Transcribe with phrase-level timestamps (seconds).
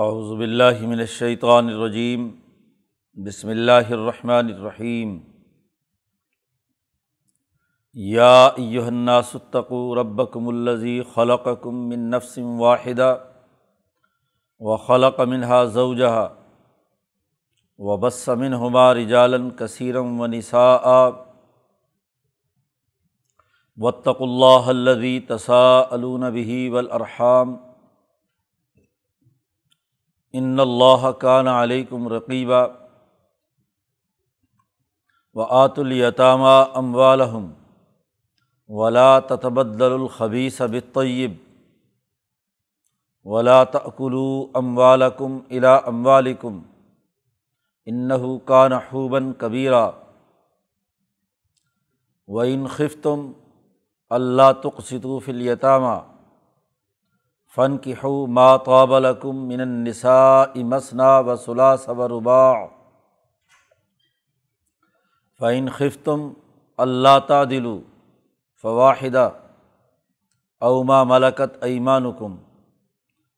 [0.00, 2.30] اعوذ باللہ من الشیطان الرجیم،
[3.14, 5.18] بسم اللہ الرحمن الرحیم۔
[7.94, 13.18] یا ایہا الناس اتقوا ربکم الذی خلقکم من نفس واحدہ
[14.60, 16.28] وخلق منها زوجها
[17.78, 21.08] وبث منہما رجالا کثیرا ونساء
[23.76, 27.67] واتقوا اللہ الذی تساءلون به والارحام۔
[30.34, 32.66] ان اللہ کان علیکم رقیبہ
[35.34, 37.46] و آت الیتامہ اموالحم
[38.70, 41.36] ولا تتبدل الخبیث بالطیب
[43.26, 46.60] ولا تأکلوا اموالکم الا اموالکم
[47.86, 49.90] انہ کان حوبا کبیرہ
[52.28, 53.30] وَإِنْ خفتم
[54.10, 55.98] اللہ تقسطوا فی الیتامہ
[57.58, 62.66] فن کی حو ما طاب لکم من النساء مسنا و ثلاث و رباع
[65.40, 66.28] فعین خفتم
[66.78, 67.78] اللہ تعدلو
[68.64, 69.28] فواحدہ
[70.62, 72.36] اوما ملکت ایمانکم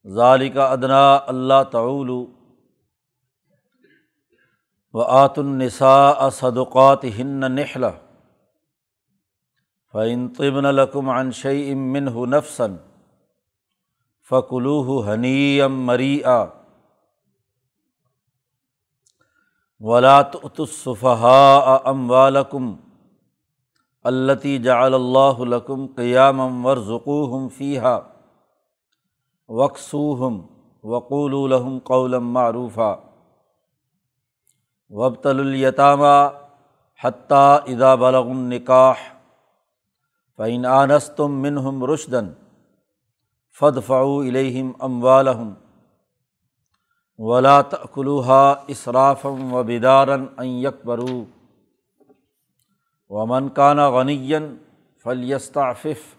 [0.05, 1.01] ذالک ادنا
[1.33, 2.19] اللہ تعولو
[4.93, 7.91] و آت النساء صدقات ہن نحلہ
[9.93, 12.75] فعین طبن لکم عن شیء منہ نفسن
[14.31, 16.43] فکلوح حنیم مری آ
[19.81, 22.73] ولاۃصفحا ام والکم
[24.03, 27.99] التی جعل اللہ لکم قیام ورژقوہم فیحہ
[29.49, 30.41] وقصوہم
[30.83, 32.95] وقول الحم قولم معروفہ
[34.91, 36.15] وبتل الیتامہ
[36.99, 38.93] حتیٰ ادا بلغ النکاح
[40.39, 42.29] فعین آنستم منہم رشدن
[43.61, 45.53] فد فعو الہم ام والم
[47.17, 51.23] ولا تلوحا اصرافم و بیدارن یکبرو
[53.09, 54.55] ومن کانہ غنیً
[55.03, 56.15] فلیستعفف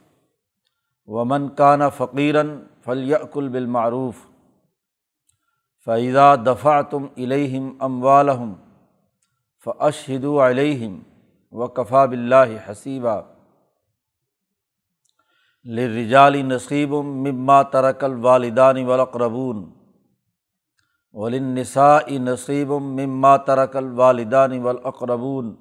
[1.07, 4.15] ومن کانہ فقیرن فلیقل بالمعروف
[5.85, 8.55] فعضہ دفاع تم الہم ام والم
[9.67, 10.99] فشہد علیہم
[11.53, 13.21] و کفا بلّہ حسیبہ
[15.65, 19.71] لرجالی نصیب مما ترک الوالدان والاقربون
[21.13, 25.55] وللنساء نصیب مما ترک الوالدان والاقربون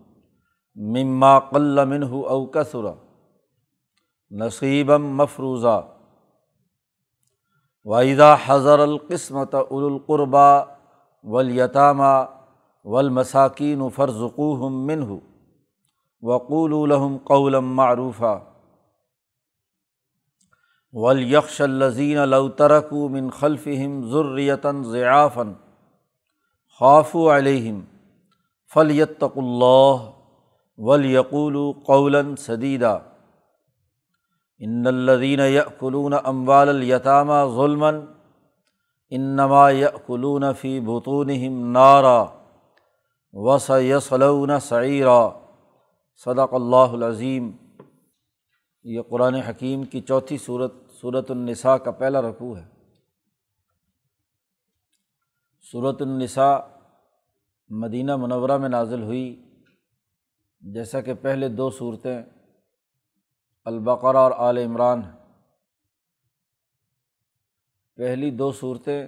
[0.75, 2.85] مما قل منہ او کثر.
[4.31, 5.81] نصیبا مفروضہ
[7.83, 10.63] وحیدہ حضر القسمت القربا
[11.23, 12.25] ولیتامہ
[12.83, 15.13] والمساکین فرزقوہم منہ
[16.21, 18.39] وقول لهم قولا معروفہ
[20.93, 25.53] ولیکش الزین لوترک من خلفہم ضریتاً ضیافن
[26.81, 27.79] خوف علیہم
[28.71, 30.09] فلیتق اللہ
[30.79, 32.97] ولیقول قولاً سدیدہ
[34.61, 37.83] ان الدین یقلون اموال الیتامہ ظلم
[39.11, 42.23] انما یقلون فی بطونہم نارا
[43.33, 45.19] وس یسلون سعیرہ
[46.25, 47.51] صدق اللہ العظیم
[48.85, 52.69] یہ قرآن حکیم کی چوتھی صورت صورت النساء کا پہلا رقوع ہے۔
[55.71, 56.57] صورت النساء
[57.69, 59.55] مدینہ منورہ میں نازل ہوئی۔
[60.61, 62.23] جیسا کہ پہلے دو صورتیں
[63.65, 65.11] البقرہ اور عال عمران ہیں۔
[67.95, 69.07] پہلی دو صورتیں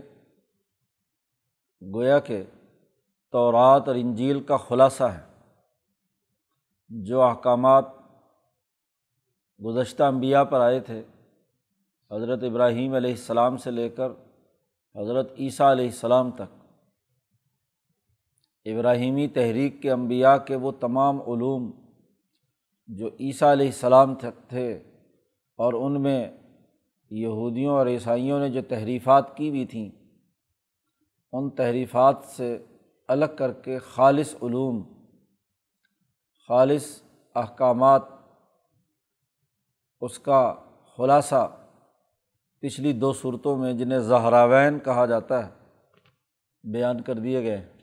[1.93, 2.43] گویا کہ
[3.31, 5.21] تورات اور انجیل کا خلاصہ ہے
[6.89, 7.85] جو احکامات
[9.65, 11.03] گزشتہ انبیاء پر آئے تھے
[12.11, 14.11] حضرت ابراہیم علیہ السلام سے لے کر
[14.95, 16.51] حضرت عیسیٰ علیہ السلام تک۔
[18.65, 21.71] ابراہیمی تحریک کے انبیاء کے وہ تمام علوم
[22.87, 24.73] جو عیسیٰ علیہ السلام تک تھے
[25.59, 26.31] اور ان میں
[27.11, 29.89] یہودیوں اور عیسائیوں نے جو تحریفات کی بھی تھیں،
[31.33, 32.65] ان تحریفات سے
[33.07, 34.81] الگ کر کے خالص علوم،
[36.49, 37.01] خالص
[37.35, 38.03] احکامات،
[40.01, 40.53] اس کا
[40.97, 41.47] خلاصہ
[42.63, 45.51] پچھلی دو صورتوں میں جنہیں زہراوین کہا جاتا ہے،
[46.63, 47.73] بیان کر دیے گئے۔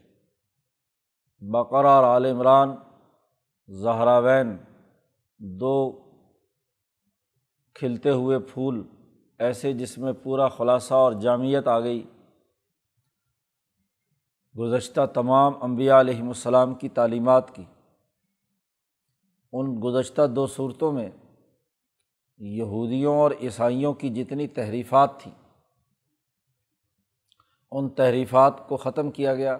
[1.40, 2.68] بقرہ اور عال عمران،
[3.68, 4.56] زہراوین
[5.38, 5.92] دو
[7.74, 8.82] کھلتے ہوئے پھول
[9.38, 12.06] ایسے جس میں پورا خلاصہ اور جامعت آ گئی۔
[14.58, 17.64] گزشتہ تمام انبیاء علیہم السلام کی تعلیمات کی۔
[19.52, 21.10] ان گزشتہ دو صورتوں میں
[22.40, 25.34] یہودیوں اور عیسائیوں کی جتنی تحریفات تھیں،
[27.70, 29.58] ان تحریفات کو ختم کیا گیا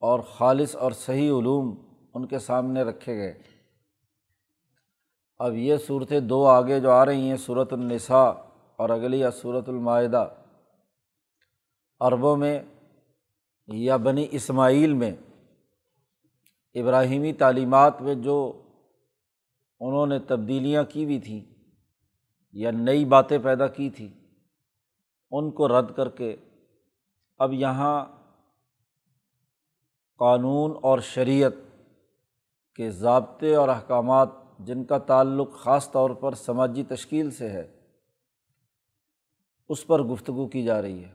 [0.00, 3.42] اور خالص اور صحیح علوم ان کے سامنے رکھے گئے۔
[5.38, 8.30] اب یہ صورتیں دو آگے جو آ رہی ہیں صورت النساء
[8.76, 10.34] اور اگلی یا صورت المائدہ۔
[12.00, 12.62] عربوں میں
[13.66, 15.12] یا بنی اسماعیل میں
[16.74, 18.62] ابراہیمی تعلیمات میں جو
[19.80, 21.53] انہوں نے تبدیلیاں کی ہوئی تھیں
[22.54, 24.08] یا نئی باتیں پیدا کی تھیں
[25.30, 26.36] ان کو رد کر کے
[27.38, 28.04] اب یہاں
[30.18, 31.52] قانون اور شریعت
[32.74, 34.28] کے ضابطے اور احکامات
[34.58, 37.80] جن کا تعلق خاص طور پر سماجی تشکیل سے ہے،
[39.68, 41.14] اس پر گفتگو کی جا رہی ہے۔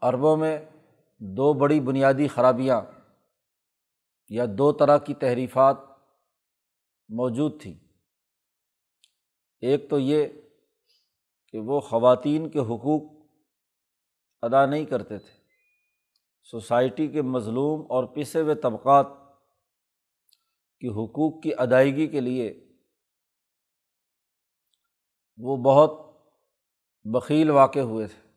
[0.00, 0.64] عربوں میں
[1.18, 2.80] دو بڑی بنیادی خرابیاں
[4.28, 5.76] یا دو طرح کی تحریفات
[7.08, 7.83] موجود تھیں۔
[9.64, 10.26] ایک تو یہ
[11.48, 13.26] کہ وہ خواتین کے حقوق
[14.42, 15.30] ادا نہیں کرتے تھے۔
[16.42, 19.06] سوسائٹی کے مظلوم اور پسے ہوئے طبقات
[20.80, 22.68] کی حقوق کی ادائیگی کے لیے
[25.36, 25.90] وہ بہت
[27.04, 28.28] بخیل واقع ہوئے تھے۔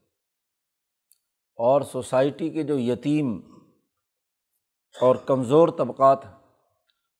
[1.55, 3.39] اور سوسائٹی کے جو یتیم
[5.01, 6.19] اور کمزور طبقات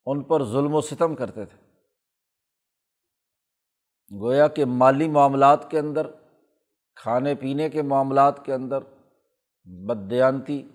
[0.06, 1.67] ان پر ظلم و ستم کرتے تھے۔
[4.14, 6.08] گویا کہ مالی معاملات کے اندر،
[6.96, 8.80] کھانے پینے کے معاملات کے اندر
[9.66, 10.68] بدیانتی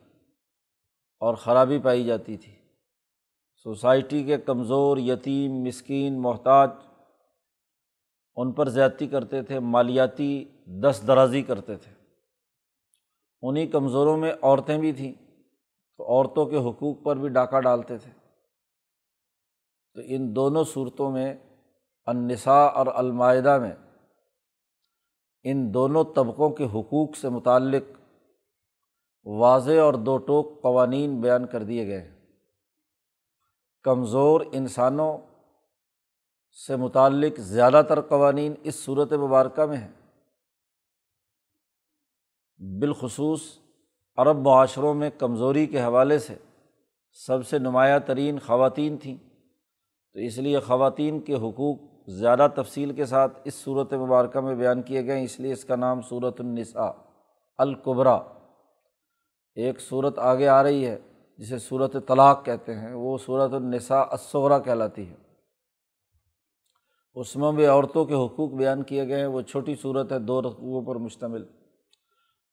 [1.20, 2.52] اور خرابی پائی جاتی تھی۔
[3.54, 6.70] سوسائٹی کے کمزور، یتیم، مسکین، محتاج
[8.36, 11.92] ان پر زیادتی کرتے تھے، مالیاتی دست درازی کرتے تھے۔
[13.42, 15.12] انہیں کمزوروں میں عورتیں بھی تھیں،
[15.96, 18.10] تو عورتوں کے حقوق پر بھی ڈاکہ ڈالتے تھے۔
[19.94, 21.34] تو ان دونوں صورتوں میں
[22.06, 23.72] النساء اور المائدہ میں
[25.42, 27.82] ان دونوں طبقوں کے حقوق سے متعلق
[29.24, 32.18] واضح اور دو ٹوک قوانین بیان کر دیے گئے ہیں۔
[33.82, 35.18] کمزور انسانوں
[36.66, 39.92] سے متعلق زیادہ تر قوانین اس صورت مبارکہ میں ہیں۔
[42.80, 43.42] بالخصوص
[44.16, 46.34] عرب معاشروں میں کمزوری کے حوالے سے
[47.12, 49.16] سب سے نمایاں ترین خواتین تھیں۔
[50.12, 54.82] تو اس لیے خواتین کے حقوق زیادہ تفصیل کے ساتھ اس صورت مبارکہ میں بیان
[54.82, 56.90] کیے گئے ہیں، اس لیے اس کا نام صورت النساء
[57.58, 58.20] القبرا
[59.54, 60.98] ایک صورت آگے آ رہی ہے،
[61.38, 65.14] جسے صورت طلاق کہتے ہیں، وہ صورت النساء الصغرا کہلاتی ہے۔
[67.14, 70.42] اس میں بھی عورتوں کے حقوق بیان کیے گئے ہیں، وہ چھوٹی صورت ہے، دو
[70.42, 71.42] رقوع پر مشتمل۔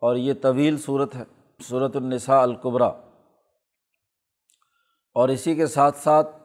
[0.01, 1.23] اور یہ طویل صورت ہے،
[1.61, 2.91] صورت النساء القبرا
[5.15, 6.35] اور اسی کے ساتھ ساتھ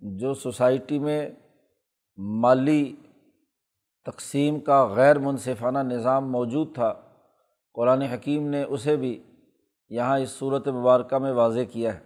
[0.00, 1.30] جو سوسائٹی میں
[2.16, 2.96] مالی
[4.06, 6.94] تقسیم کا غیر منصفانہ نظام موجود تھا۔
[7.74, 9.22] قرآن حکیم نے اسے بھی
[9.88, 12.04] یہاں اس صورت مبارکہ میں واضح کیا ہے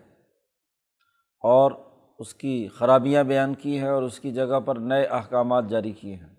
[1.40, 1.72] اور
[2.18, 6.14] اس کی خرابیاں بیان کی ہیں اور اس کی جگہ پر نئے احکامات جاری کیے
[6.14, 6.34] ہیں۔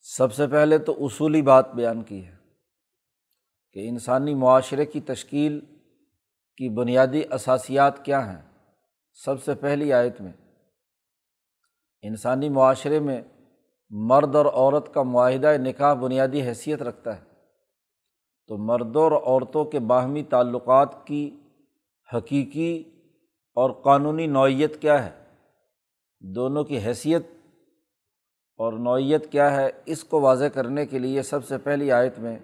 [0.00, 2.36] سب سے پہلے تو اصولی بات بیان کی ہے
[3.72, 5.60] کہ انسانی معاشرے کی تشکیل
[6.56, 8.42] کی بنیادی اثاسیات کیا ہیں۔
[9.12, 10.32] سب سے پہلی آیت میں
[12.02, 13.22] انسانی معاشرے میں
[13.90, 17.24] مرد اور عورت کا معاہدہ نکاح بنیادی حیثیت رکھتا ہے۔
[18.46, 21.36] تو مردوں اور عورتوں کے باہمی تعلقات کی
[22.16, 22.84] حقیقی
[23.54, 25.24] اور قانونی نوعیت کیا ہے؟
[26.20, 27.22] دونوں کی حیثیت
[28.56, 32.38] اور نوعیت کیا ہے؟ اس کو واضح کرنے کے لیے سب سے پہلی آیت میں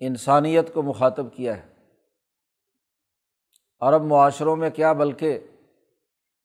[0.00, 1.74] انسانیت کو مخاطب کیا ہے۔
[3.80, 5.38] عرب معاشروں میں کیا بلکہ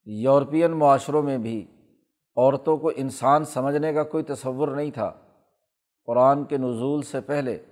[0.04, 1.66] یورپین معاشروں میں بھی
[2.36, 5.12] عورتوں کو انسان سمجھنے کا کوئی تصور نہیں تھا۔
[6.04, 7.64] قرآن کے نزول سے پہلے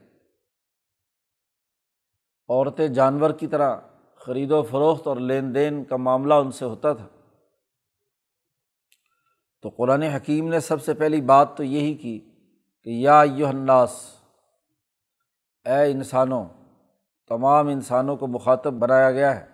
[2.48, 3.76] عورتیں جانور کی طرح
[4.16, 7.08] خرید و فروخت اور لین دین کا معاملہ ان سے ہوتا تھا۔
[9.62, 12.18] تو قرآن حکیم نے سب سے پہلی بات تو یہی کی
[12.82, 14.14] کہ یا یو الناس،
[15.64, 16.44] اے انسانوں،
[17.28, 19.46] تمام انسانوں کو مخاطب بنایا گیا ہے۔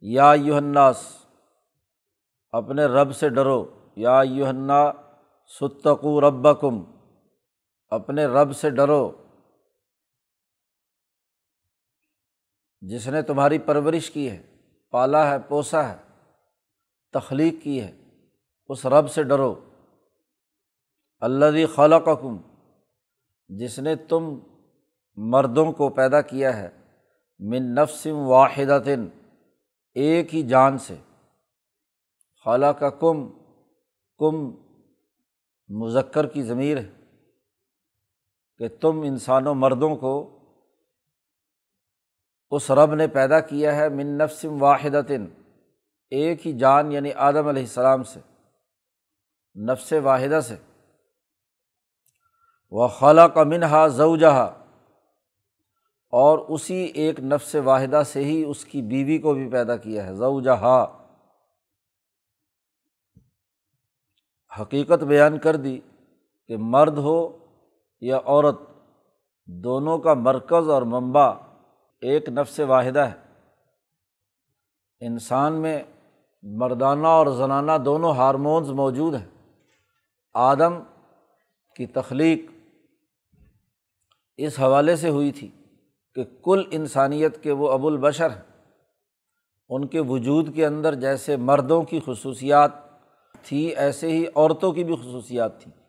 [0.00, 1.21] یا یو الناس
[2.52, 4.92] اپنے رب سے ڈرو۔ یا یوہنا
[5.60, 6.84] ستقو رب کم
[7.88, 9.12] اپنے رب سے ڈرو۔
[12.80, 14.42] جس نے تمہاری پرورش کی ہے،
[14.90, 15.96] پالا ہے، پوسا ہے،
[17.12, 17.92] تخلیق کی ہے،
[18.68, 19.54] اس رب سے ڈرو۔
[21.20, 22.36] اللہ خلقکم،
[23.48, 24.38] جس نے تم
[25.16, 26.68] مردوں کو پیدا کیا ہے،
[27.38, 28.88] من نفسم واحد
[29.94, 30.94] ایک ہی جان سے۔
[32.44, 33.28] خالہ کا کم
[34.20, 34.50] کم
[35.68, 36.90] مذکر کی ضمیر ہے
[38.58, 40.38] کہ تم انسانوں مردوں کو
[42.50, 44.96] اس رب نے پیدا کیا ہے من نفسم واحد
[46.12, 48.20] ایک ہی جان یعنی آدم علیہ السلام سے،
[49.56, 50.56] نفس واحدہ سے۔
[52.70, 54.44] وہ خلا کا منہا زوجہا،
[56.12, 60.14] اور اسی ایک نفس واحدہ سے ہی اس کی بیوی کو بھی پیدا کیا ہے،
[60.14, 61.01] زوجہا۔
[64.60, 65.80] حقیقت بیان کر دی
[66.48, 67.38] کہ مرد ہو
[68.00, 68.60] یا عورت،
[69.46, 71.32] دونوں کا مرکز اور منبع
[72.00, 73.46] ایک نفس واحدہ ہے۔
[75.00, 75.82] انسان میں
[76.42, 79.28] مردانہ اور زنانہ دونوں ہارمونز موجود ہیں۔
[80.34, 80.74] آدم
[81.76, 82.50] کی تخلیق
[84.36, 85.50] اس حوالے سے ہوئی تھی
[86.14, 88.62] کہ کل انسانیت کے وہ ابو البشر ہیں۔
[89.68, 92.81] ان کے وجود کے اندر جیسے مردوں کی خصوصیات
[93.42, 95.82] تھی، ایسے ہی عورتوں کی بھی خصوصیات تھیں۔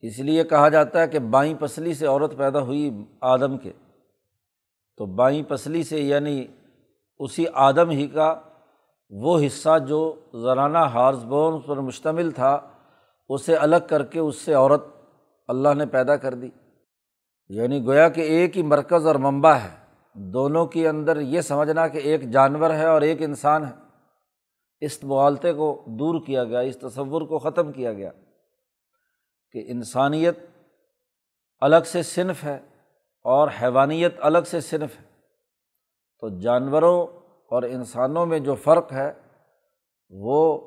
[0.00, 3.72] اس لیے کہا جاتا ہے کہ بائیں پسلی سے عورت پیدا ہوئی آدم کے۔
[4.96, 6.46] تو بائیں پسلی سے یعنی
[7.18, 8.40] اسی آدم ہی کا
[9.10, 12.60] وہ حصہ جو زرانہ ہارس بون پر مشتمل تھا،
[13.28, 14.84] اسے الگ کر کے اس سے عورت
[15.48, 16.48] اللہ نے پیدا کر دی۔
[17.48, 21.98] یعنی گویا کہ ایک ہی مرکز اور منبع ہے۔ دونوں کے اندر یہ سمجھنا کہ
[21.98, 23.85] ایک جانور ہے اور ایک انسان ہے۔
[24.80, 28.10] اس موالتے کو دور کیا گیا، اس تصور کو ختم کیا گیا
[29.52, 30.38] کہ انسانیت
[31.60, 32.58] الگ سے صنف ہے
[33.24, 35.04] اور حیوانیت الگ سے صنف ہے۔
[36.20, 37.06] تو جانوروں
[37.50, 39.12] اور انسانوں میں جو فرق ہے،
[40.10, 40.60] وہ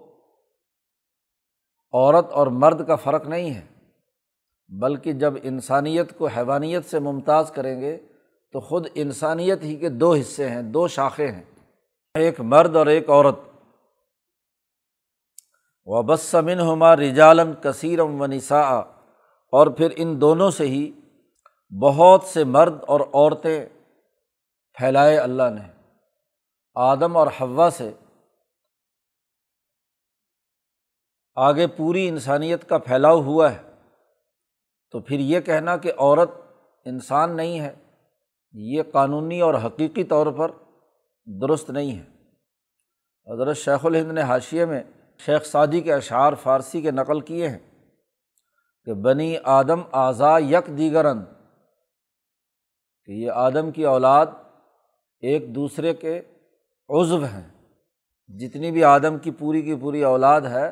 [1.94, 3.66] عورت اور مرد کا فرق نہیں ہے،
[4.82, 7.98] بلکہ جب انسانیت کو حیوانیت سے ممتاز کریں گے،
[8.52, 11.44] تو خود انسانیت ہی کے دو حصے ہیں، دو شاخیں ہیں۔
[12.16, 13.49] ایک مرد اور ایک عورت۔
[15.92, 18.62] وبسمن ہما رجالم کثیرم و نسا
[19.52, 20.92] اور پھر ان دونوں سے ہی
[21.82, 23.66] بہت سے مرد اور عورتیں
[24.74, 25.74] پھیلائے اللہ نے۔
[26.76, 27.92] آدم اور ہوا سے
[31.36, 33.70] آگے پوری انسانیت کا پھیلاؤ ہوا ہے۔
[34.92, 36.32] تو پھر یہ کہنا کہ عورت
[36.86, 37.76] انسان نہیں ہے،
[38.52, 40.52] یہ قانونی اور حقیقی طور پر
[41.42, 42.06] درست نہیں ہے۔
[43.34, 44.84] حضرت شیخ الہند نے حاشیے میں
[45.20, 47.60] شیخ سعدی کے اشعار فارسی کے نقل کیے ہیں
[48.88, 51.24] کہ بنی آدم اعضا یک دیگرن،
[53.08, 54.26] کہ یہ آدم کی اولاد
[55.24, 56.18] ایک دوسرے کے
[56.90, 57.48] عزو ہیں۔
[58.30, 60.68] جتنی بھی آدم کی پوری کی پوری اولاد ہے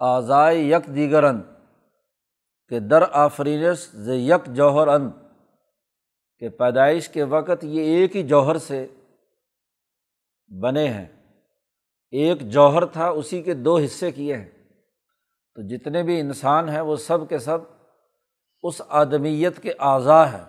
[0.00, 1.40] اعضائے یک دیگرن،
[2.70, 5.10] کہ در آفرینس ز یک جوہر ان
[6.42, 8.86] کہ پیدائش کے وقت یہ ایک ہی جوہر سے
[10.50, 11.06] بنے ہیں۔
[12.12, 14.50] ایک جوہر تھا، اسی کے دو حصے کیے ہیں۔
[15.54, 17.58] تو جتنے بھی انسان ہیں، وہ سب کے سب
[18.62, 20.44] اس آدمیت کے اعضاء ہیں،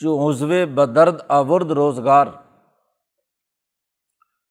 [0.00, 2.26] جو عضو بدرد آورد روزگار۔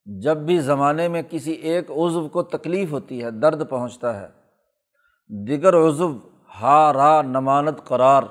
[0.06, 4.28] جب بھی زمانے میں کسی ایک عضو کو تکلیف ہوتی ہے، درد پہنچتا ہے،
[5.48, 6.08] دیگر عضو
[6.62, 8.24] ہا را نمانت قرار۔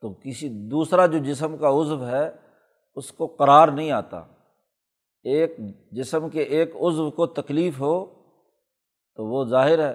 [0.00, 2.30] تو کسی دوسرا جو جسم کا عضو ہے،
[2.94, 4.22] اس کو قرار نہیں آتا۔
[5.24, 5.56] ایک
[5.92, 8.06] جسم کے ایک عضو کو تکلیف ہو
[9.16, 9.94] تو وہ ظاہر ہے،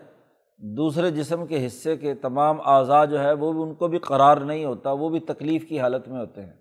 [0.57, 4.37] دوسرے جسم کے حصے کے تمام اعضاء جو ہے وہ بھی ان کو بھی قرار
[4.37, 6.53] نہیں ہوتا، وہ بھی تکلیف کی حالت میں ہوتے ہیں۔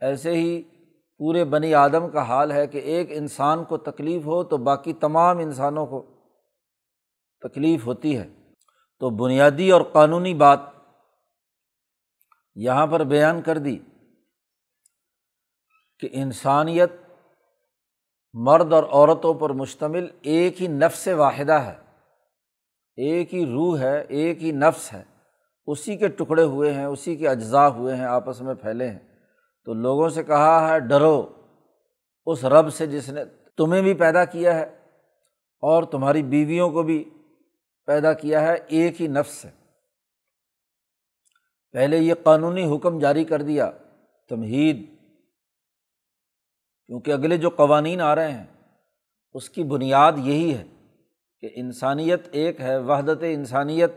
[0.00, 0.62] ایسے ہی
[1.18, 5.38] پورے بنی آدم کا حال ہے کہ ایک انسان کو تکلیف ہو تو باقی تمام
[5.38, 6.06] انسانوں کو
[7.40, 8.28] تکلیف ہوتی ہے۔
[8.98, 10.60] تو بنیادی اور قانونی بات
[12.54, 13.78] یہاں پر بیان کر دی
[15.98, 16.92] کہ انسانیت
[18.32, 21.74] مرد اور عورتوں پر مشتمل ایک ہی نفس واحدہ ہے۔
[22.96, 25.02] ایک ہی روح ہے، ایک ہی نفس ہے۔
[25.66, 28.98] اسی کے ٹکڑے ہوئے ہیں، اسی کے اجزاء ہوئے ہیں، آپس میں پھیلے ہیں۔
[29.64, 31.28] تو لوگوں سے کہا ہے، ڈرو۔
[32.26, 33.24] اس رب سے جس نے
[33.56, 34.64] تمہیں بھی پیدا کیا ہے
[35.60, 37.10] اور تمہاری بیویوں کو بھی
[37.86, 39.48] پیدا کیا ہے، ایک ہی نفس سے
[41.72, 43.70] پہلے یہ قانونی حکم جاری کر دیا،
[44.28, 44.99] تمہید۔
[46.90, 48.46] کیونکہ اگلے جو قوانین آ رہے ہیں،
[49.32, 50.64] اس کی بنیاد یہی ہے
[51.40, 53.92] کہ انسانیت ایک ہے، وحدت انسانیت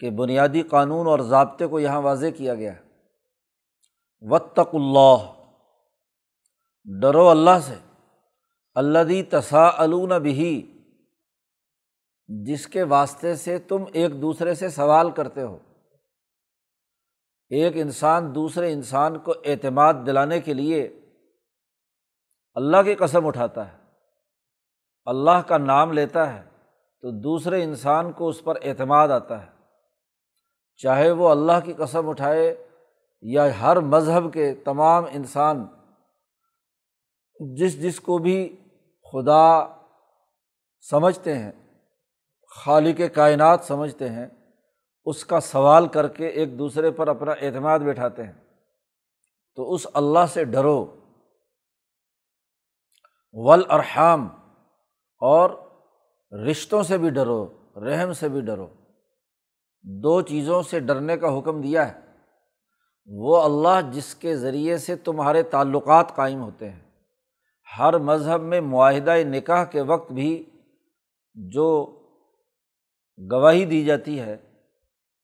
[0.00, 2.80] کے بنیادی قانون اور ضابطے کو یہاں واضح کیا گیا ہے۔
[4.20, 5.32] وطق اللہ
[7.00, 7.74] ڈرو اللہ سے۔
[8.74, 9.86] اللہ دی تسا
[10.18, 10.78] بھی
[12.26, 15.58] جس کے واسطے سے تم ایک دوسرے سے سوال کرتے ہو۔
[17.48, 20.98] ایک انسان دوسرے انسان کو اعتماد دلانے کے لیے
[22.54, 23.78] اللہ کی قسم اٹھاتا ہے۔
[25.04, 26.42] اللہ کا نام لیتا ہے
[27.00, 29.50] تو دوسرے انسان کو اس پر اعتماد آتا ہے۔
[30.76, 32.68] چاہے وہ اللہ کی قسم اٹھائے
[33.22, 35.66] یا ہر مذہب کے تمام انسان،
[37.54, 38.56] جس جس کو بھی
[39.12, 39.66] خدا
[40.90, 41.52] سمجھتے ہیں،
[42.56, 44.26] خالق کائنات سمجھتے ہیں،
[45.04, 48.32] اس کا سوال کر کے ایک دوسرے پر اپنا اعتماد بیٹھاتے ہیں۔
[49.54, 51.01] تو اس اللہ سے ڈرو۔
[53.32, 54.28] ول ارحام
[55.20, 55.50] اور
[56.32, 58.66] رشتوں سے بھی ڈرو، رحم سے بھی ڈرو۔
[59.82, 62.00] دو چیزوں سے ڈرنے کا حکم دیا ہے۔
[63.06, 66.80] وہ اللہ جس کے ذریعے سے تمہارے تعلقات قائم ہوتے ہیں۔
[67.78, 70.50] ہر مذہب میں معاہدۂ نکاح کے وقت بھی
[71.34, 71.98] جو
[73.32, 74.36] گواہی دی جاتی ہے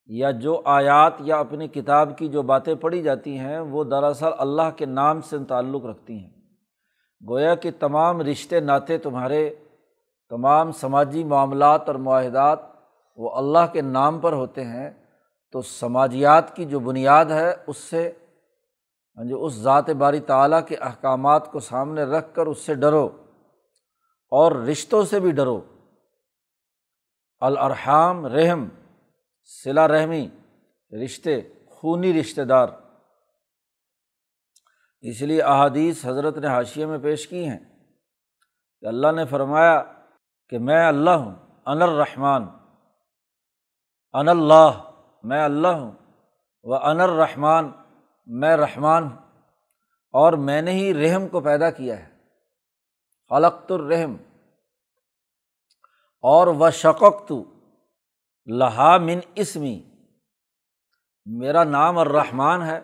[0.05, 4.69] یا جو آیات یا اپنی کتاب کی جو باتیں پڑھی جاتی ہیں، وہ دراصل اللہ
[4.75, 6.38] کے نام سے تعلق رکھتی ہیں۔
[7.27, 9.55] گویا کہ تمام رشتے ناطے تمہارے
[10.29, 12.59] تمام سماجی معاملات اور معاہدات
[13.17, 14.91] وہ اللہ کے نام پر ہوتے ہیں
[15.51, 18.11] تو سماجیات کی جو بنیاد ہے اس سے
[19.15, 23.09] جو جی، اس ذات باری تعلیٰ کے احکامات کو سامنے رکھ کر اس سے ڈرو
[24.31, 25.61] اور رشتوں سے بھی ڈرو۔
[27.39, 28.67] الرحام رحم
[29.63, 30.27] صلا رحمی
[31.03, 32.67] رشتے خونی رشتے دار۔
[35.01, 37.59] اس لیے احادیث حضرت نے حاشیے میں پیش کی ہیں
[38.79, 39.83] کہ اللہ نے فرمایا
[40.49, 42.43] کہ میں اللہ ہوں ان الرحمٰن۔
[44.13, 44.91] ان اللہ،
[45.23, 45.91] میں اللہ ہوں۔
[46.63, 47.69] و ان الرحمٰن،
[48.25, 49.17] میں رحمان ہوں۔
[50.11, 52.17] اور میں نے ہی رحم کو پیدا کیا ہے۔
[53.29, 54.15] خلقت الرحم۔
[56.21, 57.31] اور و شقق
[58.45, 59.83] لہا من اسمی۔
[61.25, 62.81] میرا نام الرحمٰن ہے۔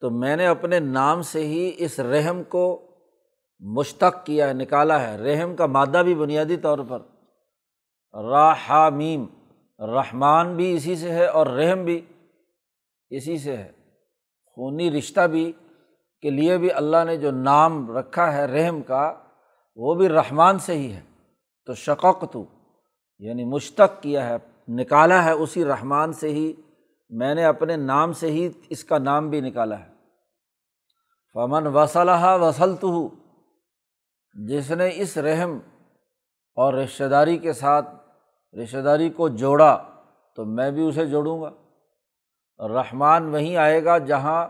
[0.00, 2.82] تو میں نے اپنے نام سے ہی اس رحم کو
[3.60, 6.98] مشتق کیا ہے نکالا ہے۔ رحم کا مادہ بھی بنیادی طور پر۔
[8.22, 9.26] راہامیم
[9.78, 12.00] رحمان بھی اسی سے ہے اور رحم بھی
[13.10, 13.72] اسی سے ہے۔
[14.46, 15.52] خونی رشتہ بھی
[16.22, 19.14] کے لیے بھی اللہ نے جو نام رکھا ہے رحم کا،
[19.76, 21.00] وہ بھی رحمان سے ہی ہے۔
[21.66, 22.44] تو شقق تو
[23.18, 24.36] یعنی مشتق کیا ہے،
[24.68, 26.52] نکالا ہے اسی رحمان سے ہی۔
[27.10, 29.99] میں نے اپنے نام سے ہی اس کا نام بھی نکالا ہے۔
[31.34, 32.84] فمن وصلہ وسلط
[34.48, 35.58] جس نے اس رحم
[36.54, 37.88] اور رشتہ داری کے ساتھ
[38.62, 39.84] رشتہ داری کو جوڑا،
[40.36, 41.50] تو میں بھی اسے جوڑوں گا۔
[42.68, 44.48] رحمان وہیں آئے گا جہاں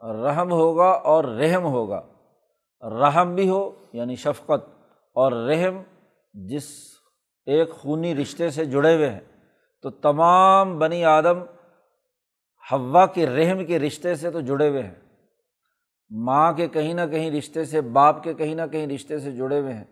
[0.00, 2.02] رحم ہوگا اور رحم ہوگا۔
[2.82, 4.68] رحم بھی ہو یعنی شفقت،
[5.14, 5.82] اور رحم
[6.34, 6.64] جس
[7.46, 9.20] ایک خونی رشتے سے جڑے ہوئے ہیں۔
[9.82, 11.42] تو تمام بنی آدم
[12.72, 15.01] ہوا کے رحم کے رشتے سے تو جڑے ہوئے ہیں۔
[16.14, 19.60] ماں کے کہیں نہ کہیں رشتے سے، باپ کے کہیں نہ کہیں رشتے سے جڑے
[19.60, 19.84] ہوئے ہیں۔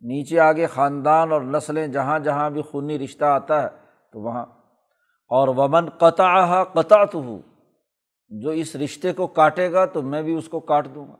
[0.00, 3.68] نیچے آگے خاندان اور نسلیں جہاں جہاں بھی خونی رشتہ آتا ہے،
[4.12, 4.46] تو وہاں۔
[5.28, 7.38] اور ومن قطع قطع تو
[8.28, 11.16] جو اس رشتے کو کاٹے گا تو میں بھی اس کو کاٹ دوں گا۔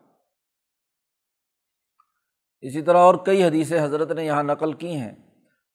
[2.60, 5.12] اسی طرح اور کئی حدیثیں حضرت نے یہاں نقل کی ہیں۔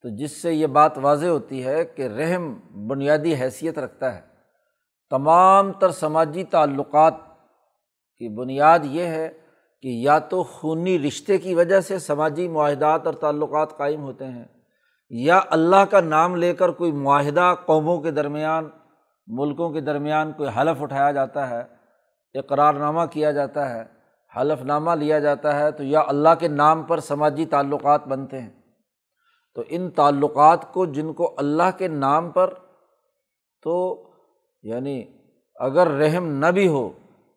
[0.02, 2.54] تو جس سے یہ بات واضح ہوتی ہے کہ رحم
[2.88, 4.22] بنیادی حیثیت رکھتا ہے۔
[5.10, 7.14] تمام تر سماجی تعلقات
[8.22, 9.30] کی بنیاد یہ ہے
[9.84, 14.46] کہ یا تو خونی رشتے کی وجہ سے سماجی معاہدات اور تعلقات قائم ہوتے ہیں،
[15.12, 18.70] یا اللہ کا نام لے کر کوئی معاہدہ قوموں کے درمیان،
[19.28, 21.64] ملکوں کے درمیان کوئی حلف اٹھایا جاتا ہے
[22.36, 23.84] اقرار نامہ کیا جاتا ہے،
[24.34, 28.50] حلف نامہ لیا جاتا ہے، تو یا اللہ کے نام پر سماجی تعلقات بنتے ہیں۔
[29.56, 32.54] تو ان تعلقات کو جن کو اللہ کے نام پر
[33.64, 33.76] تو
[34.64, 35.04] یعنی
[35.58, 36.90] اگر رحم نہ بھی ہو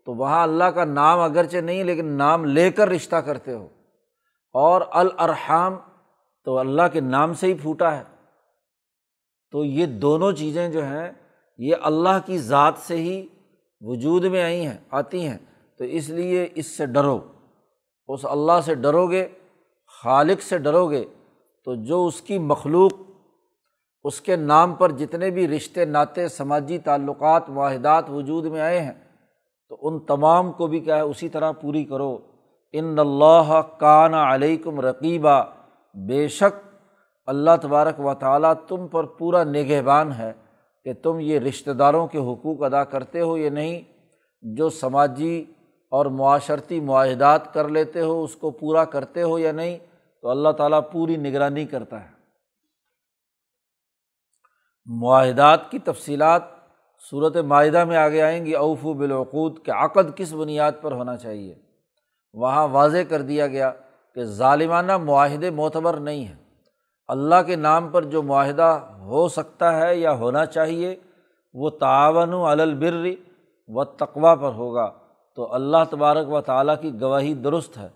[0.05, 3.69] تو وہاں اللہ کا نام اگرچہ نہیں لیکن نام لے کر رشتہ کرتے ہو۔
[4.53, 5.77] اور الرحام
[6.45, 8.03] تو اللہ کے نام سے ہی پھوٹا ہے۔
[9.51, 11.12] تو یہ دونوں چیزیں جو ہیں،
[11.59, 13.27] یہ اللہ کی ذات سے ہی
[13.81, 15.38] وجود میں آئی ہیں، آتی ہیں۔
[15.79, 17.21] تو اس لیے اس سے ڈرو۔
[18.09, 19.29] اس اللہ سے ڈرو گے،
[20.03, 21.05] خالق سے ڈرو گے۔
[21.65, 22.93] تو جو اس کی مخلوق،
[24.05, 28.93] اس کے نام پر جتنے بھی رشتے، ناطے، سماجی تعلقات معاہدات وجود میں آئے ہیں
[29.73, 32.19] تو ان تمام کو بھی کیا ہے، اسی طرح پوری کرو۔
[32.73, 35.43] ان اللہ کان علیکم رقیبہ
[35.95, 36.69] بے شک
[37.27, 40.33] اللہ تبارک و تعالیٰ تم پر پورا نگہبان ہے
[40.85, 43.81] کہ تم یہ رشتہ داروں کے حقوق ادا کرتے ہو یا نہیں۔
[44.43, 45.45] جو سماجی
[45.91, 49.79] اور معاشرتی معاہدات کر لیتے ہو، اس کو پورا کرتے ہو یا نہیں،
[50.23, 52.11] تو اللہ تعالیٰ پوری نگرانی کرتا ہے۔
[54.87, 56.62] معاہدات کی تفصیلات
[57.11, 61.17] صورت معاہدہ میں آگے آئیں گی اوف و بالعقود، کہ عقد کس بنیاد پر ہونا
[61.17, 61.55] چاہیے؟
[62.35, 63.71] وہاں واضح کر دیا گیا
[64.15, 66.37] کہ ظالمانہ معاہدے معتبر نہیں ہیں۔
[67.09, 70.97] اللہ کے نام پر جو معاہدہ ہو سکتا ہے یا ہونا چاہیے،
[71.55, 73.07] وہ تعاون البر
[73.69, 74.93] و تقوا پر ہوگا۔
[75.37, 77.88] تو اللہ تبارک و تعالیٰ کی گواہی درست ہے۔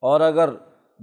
[0.00, 0.50] اور اگر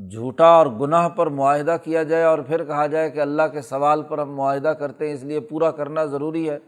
[0.09, 4.03] جھوٹا اور گناہ پر معاہدہ کیا جائے اور پھر کہا جائے کہ اللہ کے سوال
[4.03, 6.59] پر ہم معاہدہ کرتے ہیں، اس لیے پورا کرنا ضروری ہے۔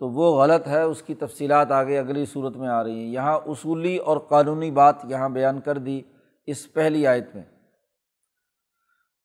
[0.00, 3.40] تو وہ غلط ہے، اس کی تفصیلات آگے اگلی صورت میں آ رہی ہیں۔ یہاں
[3.46, 6.00] اصولی اور قانونی بات یہاں بیان کر دی
[6.46, 7.42] اس پہلی آیت میں۔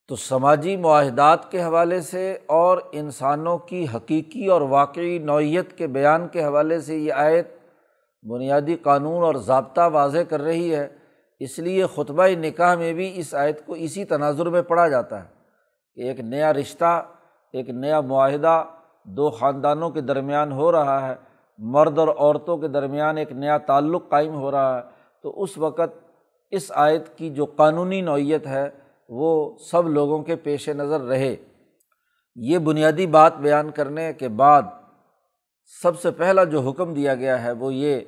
[0.08, 6.28] تو سماجی معاہدات کے حوالے سے اور انسانوں کی حقیقی اور واقعی نوعیت کے بیان
[6.28, 7.48] کے حوالے سے یہ آیت
[8.22, 10.88] بنیادی قانون اور ضابطہ واضح کر رہی ہے۔
[11.40, 15.28] اس لیے خطبہ نکاح میں بھی اس آیت کو اسی تناظر میں پڑھا جاتا ہے
[15.94, 17.04] کہ ایک نیا رشتہ،
[17.52, 18.64] ایک نیا معاہدہ
[19.06, 21.14] دو خاندانوں کے درمیان ہو رہا ہے،
[21.58, 24.82] مرد اور عورتوں کے درمیان ایک نیا تعلق قائم ہو رہا ہے۔
[25.22, 26.06] تو اس وقت
[26.50, 28.70] اس آیت کی جو قانونی نوعیت ہے،
[29.08, 31.36] وہ سب لوگوں کے پیش نظر رہے۔
[32.34, 34.62] یہ بنیادی بات بیان کرنے کے بعد
[35.82, 38.00] سب سے پہلا جو حکم دیا گیا ہے، وہ یہ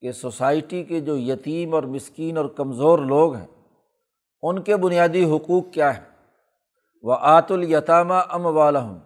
[0.00, 3.46] کہ سوسائٹی کے جو یتیم اور مسکین اور کمزور لوگ ہیں،
[4.42, 6.04] ان کے بنیادی حقوق کیا ہیں؟
[7.02, 8.98] وہ آت الیتامہ ام والم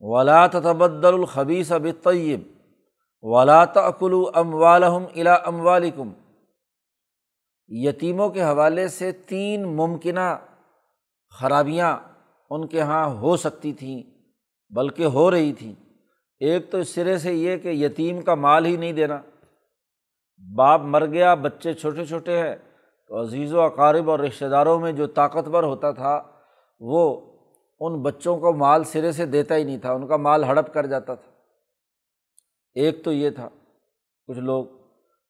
[0.00, 2.40] ولا تبدل الخبیص اب طیب
[3.22, 6.12] ولا تقلو ام والم الا ام والکم
[7.68, 10.38] یتیموں کے حوالے سے تین ممکنہ
[11.40, 11.98] خرابیاں
[12.50, 14.02] ان کے یہاں ہو سکتی تھیں،
[14.74, 15.74] بلکہ ہو رہی تھیں۔
[16.40, 19.22] ایک تو اس سرے سے یہ کہ یتیم کا مال ہی نہیں دینا۔
[20.56, 22.56] باپ مر گیا، بچے چھوٹے چھوٹے ہیں۔
[23.08, 26.22] تو عزیز و اقارب اور رشتہ داروں میں جو طاقتور ہوتا تھا،
[26.80, 27.29] وہ
[27.80, 30.86] ان بچوں کو مال سرے سے دیتا ہی نہیں تھا، ان کا مال ہڑپ کر
[30.86, 31.32] جاتا تھا۔
[32.74, 33.48] ایک تو یہ تھا،
[34.26, 34.64] کچھ لوگ۔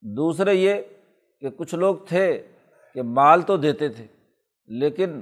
[0.03, 0.75] دوسرے یہ
[1.41, 2.47] کہ کچھ لوگ تھے
[2.95, 4.07] کہ مال تو دیتے تھے،
[4.67, 5.21] لیکن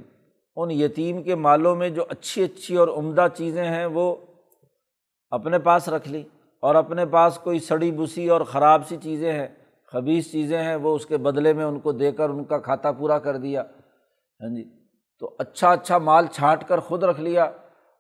[0.57, 4.17] ان یتیم کے مالوں میں جو اچھی اچھی اور عمدہ چیزیں ہیں، وہ
[5.31, 6.23] اپنے پاس رکھ لی۔
[6.61, 9.49] اور اپنے پاس کوئی سڑی بسی اور خراب سی چیزیں ہیں
[9.93, 12.93] خبیص چیزیں ہیں، وہ اس کے بدلے میں ان کو دے کر ان کا کھاتا
[12.93, 13.62] پورا کر دیا۔
[14.41, 14.78] ہاں جی۔
[15.18, 17.44] تو اچھا اچھا مال چھانٹ کر خود رکھ لیا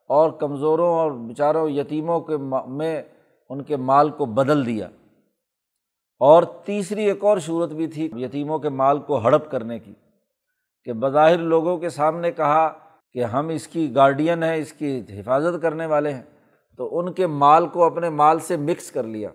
[0.08, 3.02] اور کمزوروں اور بیچاروں یتیموں کے میں
[3.48, 4.88] ان کے مال کو بدل دیا۔
[6.18, 9.94] اور تیسری ایک اور صورت بھی تھی یتیموں کے مال کو ہڑپ کرنے کی
[10.84, 12.78] کہ بظاہر لوگوں کے سامنے کہا
[13.12, 16.22] کہ ہم اس کی گارڈین ہیں، اس کی حفاظت کرنے والے ہیں۔
[16.76, 19.28] تو ان کے مال کو اپنے مال سے مکس کر لیا۔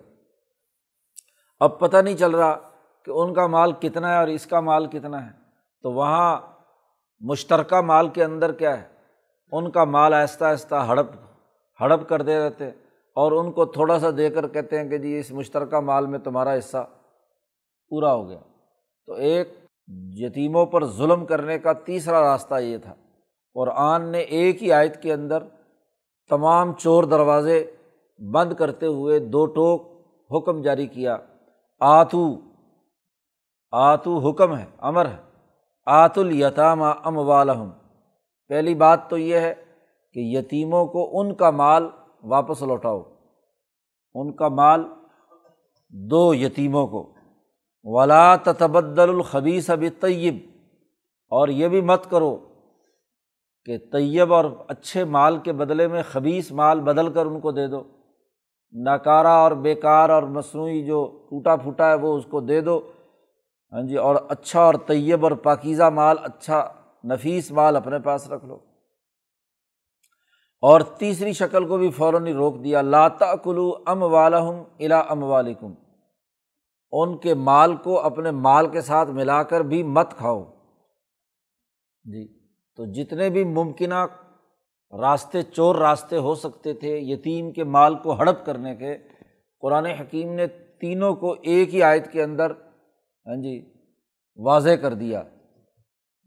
[1.60, 2.58] اب پتہ نہیں چل رہا
[3.02, 5.30] کہ ان کا مال کتنا ہے اور اس کا مال کتنا ہے۔
[5.82, 6.40] تو وہاں
[7.20, 8.86] مشترکہ مال کے اندر کیا ہے؟
[9.52, 11.06] ان کا مال آہستہ آہستہ ہڑپ
[11.80, 12.68] ہڑپ کر دے رہتے
[13.14, 16.18] اور ان کو تھوڑا سا دے کر کہتے ہیں کہ جی اس مشترکہ مال میں
[16.18, 16.86] تمہارا حصہ
[17.88, 18.38] پورا ہو گیا۔
[19.06, 19.48] تو ایک
[20.14, 22.92] یتیموں پر ظلم کرنے کا تیسرا راستہ یہ تھا۔
[23.54, 25.42] اور آن نے ایک ہی آیت کے اندر
[26.30, 27.70] تمام چور دروازے
[28.32, 29.82] بند کرتے ہوئے دو ٹوک
[30.30, 31.16] حکم جاری کیا۔
[31.80, 32.40] آتو
[33.72, 35.33] آتو حکم ہے، امر ہے۔
[35.86, 37.70] آت الیتامہ ام والم
[38.48, 39.54] پہلی بات تو یہ ہے
[40.12, 41.88] کہ یتیموں کو ان کا مال
[42.22, 43.02] واپس لوٹاؤ۔
[44.14, 44.84] ان کا مال
[45.88, 47.14] دو یتیموں کو۔
[47.84, 50.34] ولا تبدل الخبیس اب طیب
[51.30, 52.36] اور یہ بھی مت کرو
[53.64, 57.66] کہ طیب اور اچھے مال کے بدلے میں خبیص مال بدل کر ان کو دے
[57.66, 57.82] دو۔
[58.72, 62.80] ناکارہ اور بیکار اور مصنوعی جو ٹوٹا پھوٹا ہے وہ اس کو دے دو۔
[63.74, 66.72] ہاں جی اور اچھا اور طیب اور پاکیزہ مال اچھا
[67.04, 68.58] نفیس مال اپنے پاس رکھ لو۔
[70.62, 75.22] اور تیسری شکل کو بھی فوراً ہی روک دیا لاتا کلو ام والم الا ام
[75.22, 75.74] والکم
[76.92, 80.44] ان کے مال کو اپنے مال کے ساتھ ملا کر بھی مت کھاؤ۔
[82.04, 84.06] جی تو جتنے بھی ممکنہ
[85.00, 88.96] راستے، چور راستے ہو سکتے تھے یتیم کے مال کو ہڑپ کرنے کے،
[89.60, 90.46] قرآن حکیم نے
[90.80, 92.52] تینوں کو ایک ہی آیت کے اندر
[93.26, 93.72] ہاں جی
[94.36, 95.22] واضح کر دیا۔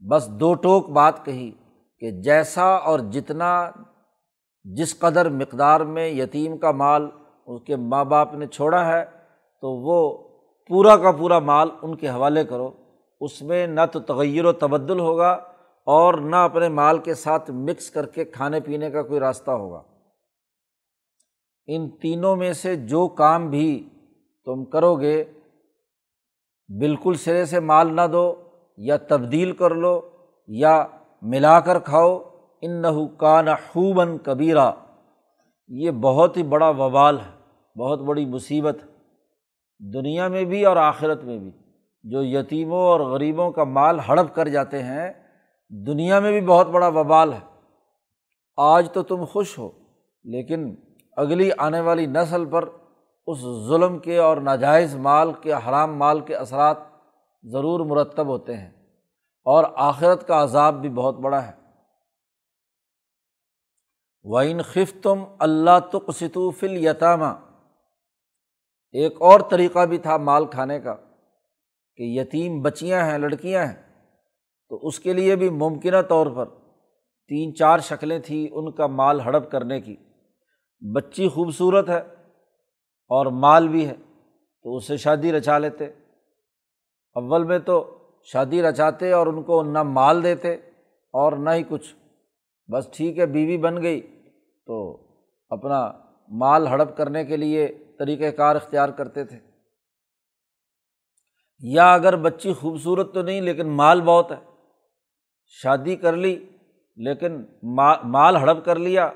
[0.09, 1.51] بس دو ٹوک بات کہی
[1.99, 3.71] کہ جیسا اور جتنا
[4.63, 7.09] جس قدر مقدار میں یتیم کا مال
[7.47, 9.05] اس کے ماں باپ نے چھوڑا ہے،
[9.61, 10.27] تو وہ
[10.67, 12.71] پورا کا پورا مال ان کے حوالے کرو۔
[13.21, 15.31] اس میں نہ تو تغیر و تبدل ہوگا
[15.85, 19.83] اور نہ اپنے مال کے ساتھ مکس کر کے کھانے پینے کا کوئی راستہ ہوگا۔
[21.67, 23.89] ان تینوں میں سے جو کام بھی
[24.45, 25.23] تم کرو گے
[26.69, 28.35] بالکل سرے سے مال نہ دو،
[28.77, 30.01] یا تبدیل کر لو،
[30.47, 30.85] یا
[31.21, 32.19] ملا کر کھاؤ۔
[32.61, 33.41] ان نہ کا
[33.73, 34.71] خوباً کبیرہ
[35.67, 37.31] یہ بہت ہی بڑا وبال ہے،
[37.79, 38.77] بہت بڑی مصیبت
[39.93, 41.51] دنیا میں بھی اور آخرت میں بھی۔
[42.03, 45.13] جو یتیموں اور غریبوں کا مال ہڑپ کر جاتے ہیں،
[45.69, 47.39] دنیا میں بھی بہت بڑا وبال ہے۔
[48.57, 49.69] آج تو تم خوش ہو،
[50.23, 50.75] لیکن
[51.17, 52.69] اگلی آنے والی نسل پر
[53.27, 56.77] اس ظلم کے اور ناجائز مال کے، حرام مال کے اثرات
[57.43, 58.69] ضرور مرتب ہوتے ہیں
[59.45, 61.51] اور آخرت کا عذاب بھی بہت بڑا ہے۔
[64.23, 67.33] وعین خف تم اللہ تقسطو فل یتامہ
[68.91, 70.93] ایک اور طریقہ بھی تھا مال کھانے کا
[71.95, 74.05] کہ یتیم بچیاں ہیں، لڑکیاں ہیں،
[74.69, 76.45] تو اس کے لیے بھی ممکنہ طور پر
[77.27, 79.95] تین چار شکلیں تھیں ان کا مال ہڑپ کرنے کی۔
[80.95, 82.16] بچی خوبصورت ہے
[83.07, 83.93] اور مال بھی ہے،
[84.63, 85.85] تو اسے شادی رچا لیتے۔
[87.15, 90.53] اول میں تو شادی رچاتے اور ان کو نہ مال دیتے
[91.13, 91.95] اور نہ ہی کچھ۔
[92.71, 94.01] بس ٹھیک ہے، بیوی بن گئی،
[94.65, 94.99] تو
[95.49, 95.91] اپنا
[96.27, 97.67] مال ہڑپ کرنے کے لیے
[97.99, 99.39] طریقۂ کار اختیار کرتے تھے۔
[101.59, 104.51] یا اگر بچی خوبصورت تو نہیں، لیکن مال بہت ہے۔
[105.45, 106.49] شادی کر لی،
[106.95, 107.45] لیکن
[108.03, 109.11] مال ہڑپ کر لیا،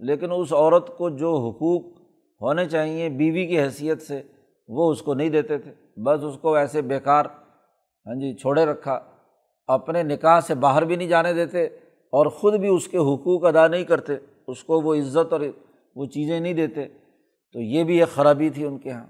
[0.00, 1.95] لیکن اس عورت کو جو حقوق
[2.40, 4.22] ہونے چاہیے بیوی کی حیثیت سے،
[4.68, 7.24] وہ اس کو نہیں دیتے تھے۔ بس اس کو ایسے بیکار
[8.06, 9.00] ہاں جی چھوڑے رکھا۔
[9.66, 11.64] اپنے نکاح سے باہر بھی نہیں جانے دیتے
[12.12, 14.12] اور خود بھی اس کے حقوق ادا نہیں کرتے۔
[14.46, 15.40] اس کو وہ عزت اور
[15.96, 16.88] وہ چیزیں نہیں دیتے۔
[17.52, 19.06] تو یہ بھی ایک خرابی تھی ان کے یہاں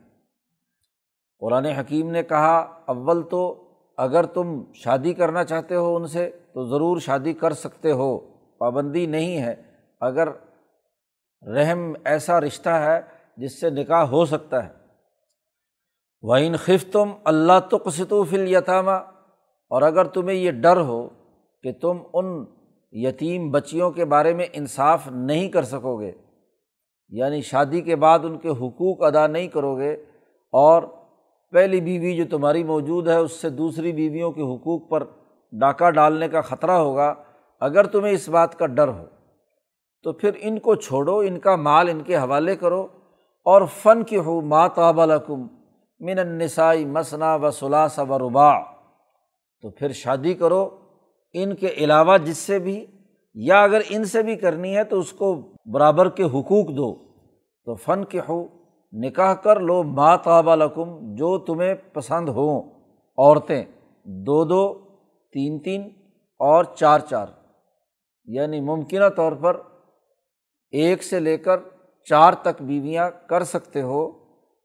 [1.39, 6.65] قرآن حکیم نے کہا، اول تو اگر تم شادی کرنا چاہتے ہو ان سے، تو
[6.65, 8.19] ضرور شادی کر سکتے ہو۔
[8.59, 9.55] پابندی نہیں ہے۔
[10.01, 10.29] اگر
[11.47, 14.69] رحم ایسا رشتہ ہے جس سے نکاح ہو سکتا ہے۔
[16.23, 18.91] وعین خف تم اللہ تقسط فل یتامہ
[19.71, 21.09] اور اگر تمہیں یہ ڈر ہو
[21.63, 22.45] کہ تم ان
[22.93, 26.13] یتیم بچیوں کے بارے میں انصاف نہیں کر سکو گے
[27.09, 29.93] یعنی شادی کے بعد ان کے حقوق ادا نہیں کرو گے
[30.53, 30.83] اور
[31.53, 35.05] پہلی بیوی جو تمہاری موجود ہے، اس سے دوسری بیویوں کے حقوق پر
[35.53, 37.15] ڈاکہ ڈالنے کا خطرہ ہوگا،
[37.61, 39.05] اگر تمہیں اس بات کا ڈر ہو،
[40.03, 42.87] تو پھر ان کو چھوڑو، ان کا مال ان کے حوالے کرو۔
[43.47, 45.47] اور فن کی ہو ماتاب الکم
[46.01, 48.59] من النسائی مسنا و سلاس و ربا
[49.63, 50.69] تو پھر شادی کرو
[51.33, 52.87] ان کے علاوہ جس سے بھی،
[53.35, 55.35] یا اگر ان سے بھی کرنی ہے تو اس کو
[55.73, 56.95] برابر کے حقوق دو۔
[57.65, 58.47] تو فن کے ہو
[58.93, 62.61] نکاح کر لو ماتاب الکم جو تمہیں پسند ہوں
[63.19, 63.65] عورتیں
[64.05, 64.79] دو دو،
[65.33, 65.91] تین تین
[66.39, 67.27] اور چار چار۔
[68.25, 69.57] یعنی ممکنہ طور پر
[70.71, 71.57] ایک سے لے کر
[72.09, 74.13] چار تک بیویاں کر سکتے ہو،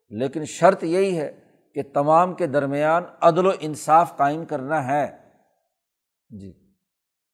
[0.10, 1.36] لیکن شرط یہی ہے
[1.74, 5.18] کہ تمام کے درمیان عدل و انصاف قائم کرنا ہے۔
[6.30, 6.54] جی۔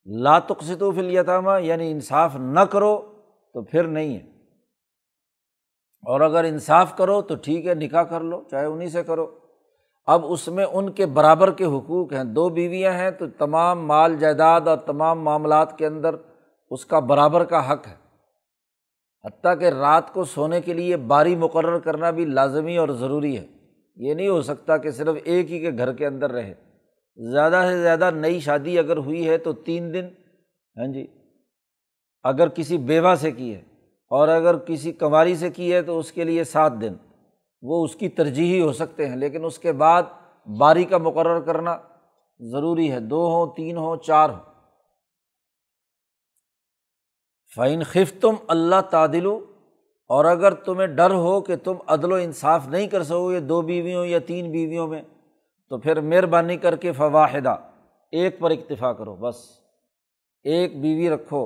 [0.05, 2.97] لاتقسط و فلیتامہ یعنی انصاف نہ کرو
[3.53, 4.37] تو پھر نہیں ہے۔
[6.05, 9.39] اور اگر انصاف کرو تو ٹھیک ہے، نکاح کر لو، چاہے انہیں سے کرو۔
[10.07, 14.15] اب اس میں ان کے برابر کے حقوق ہیں۔ دو بیویاں ہیں تو تمام مال
[14.15, 16.15] جائیداد اور تمام معاملات کے اندر
[16.69, 18.06] اس کا برابر کا حق ہے۔
[19.27, 23.45] حتیٰ کہ رات کو سونے کے لیے باری مقرر کرنا بھی لازمی اور ضروری ہے۔
[23.95, 26.53] یہ نہیں ہو سکتا کہ صرف ایک ہی کے گھر کے اندر رہے۔
[27.31, 30.05] زیادہ سے زیادہ نئی شادی اگر ہوئی ہے تو تین دن۔
[30.77, 31.07] ہاں جی۔
[32.23, 33.61] اگر کسی بیوہ سے کی ہے
[34.09, 36.93] اور اگر کسی کنواری سے کی ہے تو اس کے لیے سات دن۔
[37.61, 40.03] وہ اس کی ترجیحی ہو سکتے ہیں، لیکن اس کے بعد
[40.57, 41.77] باری کا مقرر کرنا
[42.39, 44.56] ضروری ہے۔ دو ہوں، تین ہوں، چار ہوں۔
[47.55, 49.25] فعین خف تم اللہ تعدل
[50.07, 53.61] اور اگر تمہیں ڈر ہو کہ تم عدل و انصاف نہیں کر سکو گے، دو
[53.61, 55.01] بیویوں یا تین بیویوں میں،
[55.69, 57.55] تو پھر مہربانی کر کے فواہدہ
[58.11, 59.35] ایک پر اکتفا کرو، بس۔
[60.43, 61.45] ایک بیوی رکھو،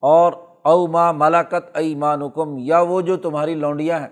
[0.00, 4.08] اور او ماں ملاکت ایمان حکم یا وہ جو تمہاری لونڈیاں ہیں۔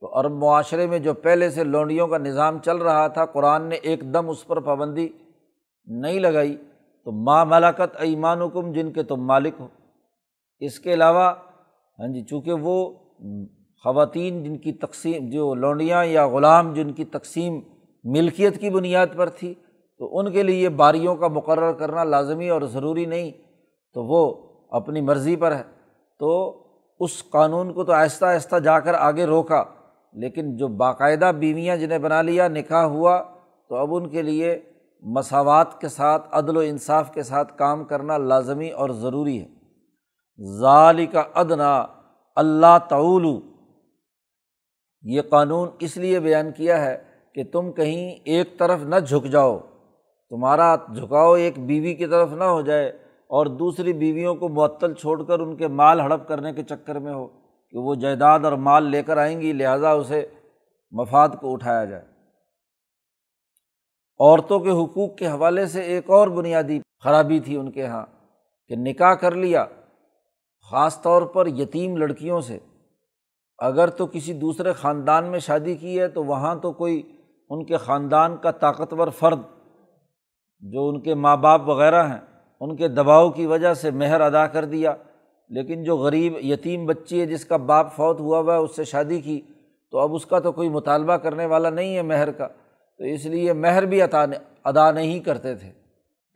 [0.00, 3.74] تو عرب معاشرے میں جو پہلے سے لونڈیوں کا نظام چل رہا تھا، قرآن نے
[3.74, 5.08] ایک دم اس پر پابندی
[5.86, 6.56] نہیں لگائی۔
[7.04, 9.68] تو ماں ملاکت ایمان حکم جن کے تم مالک ہو۔
[10.60, 11.32] اس کے علاوہ
[11.98, 12.92] ہاں جی چونکہ وہ
[13.84, 17.60] خواتین جن کی تقسیم، جو لونڈیاں یا غلام جن کی تقسیم
[18.04, 19.54] ملکیت کی بنیاد پر تھی،
[19.98, 23.30] تو ان کے لیے باریوں کا مقرر کرنا لازمی اور ضروری نہیں،
[23.94, 25.62] تو وہ اپنی مرضی پر ہے۔
[26.18, 26.62] تو
[27.00, 29.64] اس قانون کو تو آہستہ آہستہ جا کر آگے روکا،
[30.12, 33.22] لیکن جو باقاعدہ بیویاں جنہیں بنا لیا، نکاح ہوا،
[33.68, 34.60] تو اب ان کے لیے
[35.02, 39.59] مساوات کے ساتھ، عدل و انصاف کے ساتھ کام کرنا لازمی اور ضروری ہے۔
[40.40, 41.86] ظال کا ادنا
[42.36, 43.38] اللہ تعولو۔
[45.04, 46.96] یہ قانون اس لیے بیان کیا ہے
[47.34, 49.58] کہ تم کہیں ایک طرف نہ جھک جاؤ،
[50.30, 52.88] تمہارا جھکاؤ ایک بیوی کی طرف نہ ہو جائے
[53.30, 57.12] اور دوسری بیویوں کو معطل چھوڑ کر ان کے مال ہڑپ کرنے کے چکر میں
[57.12, 60.26] ہو کہ وہ جائیداد اور مال لے کر آئیں گی، لہٰذا اسے
[60.92, 62.02] مفاد کو اٹھایا جائے۔
[64.20, 68.06] عورتوں کے حقوق کے حوالے سے ایک اور بنیادی خرابی تھی ان کے یہاں
[68.68, 69.64] کہ نکاح کر لیا
[70.70, 72.58] خاص طور پر یتیم لڑکیوں سے۔
[73.58, 77.12] اگر تو کسی دوسرے خاندان میں شادی کی ہے تو وہاں تو کوئی
[77.50, 79.38] ان کے خاندان کا طاقتور فرد
[80.60, 82.20] جو ان کے ماں باپ وغیرہ ہیں،
[82.60, 84.94] ان کے دباؤ کی وجہ سے مہر ادا کر دیا۔
[85.48, 88.84] لیکن جو غریب یتیم بچی ہے جس کا باپ فوت ہوا ہوا ہے، اس سے
[88.84, 89.40] شادی کی،
[89.90, 92.46] تو اب اس کا تو کوئی مطالبہ کرنے والا نہیں ہے مہر کا۔
[92.98, 94.24] تو اس لیے مہر بھی عطا
[94.64, 95.72] ادا نہیں کرتے تھے۔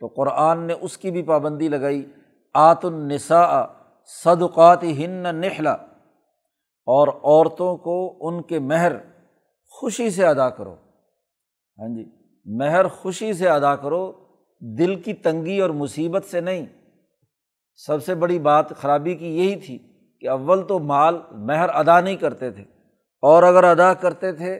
[0.01, 2.07] تو قرآن نے اس کی بھی پابندی لگائی۔
[2.55, 3.64] آت النساء
[4.11, 5.73] صدقات ہن نخلا
[6.88, 7.97] اور عورتوں کو
[8.29, 8.93] ان کے مہر
[9.73, 10.75] خوشی سے ادا کرو۔
[11.79, 12.05] ہاں جی
[12.47, 14.12] مہر خوشی سے ادا کرو،
[14.62, 16.67] دل کی تنگی اور مصیبت سے نہیں۔
[17.81, 19.79] سب سے بڑی بات خرابی کی یہی تھی
[20.23, 22.62] کہ اول تو مال مہر ادا نہیں کرتے تھے،
[23.23, 24.59] اور اگر ادا کرتے تھے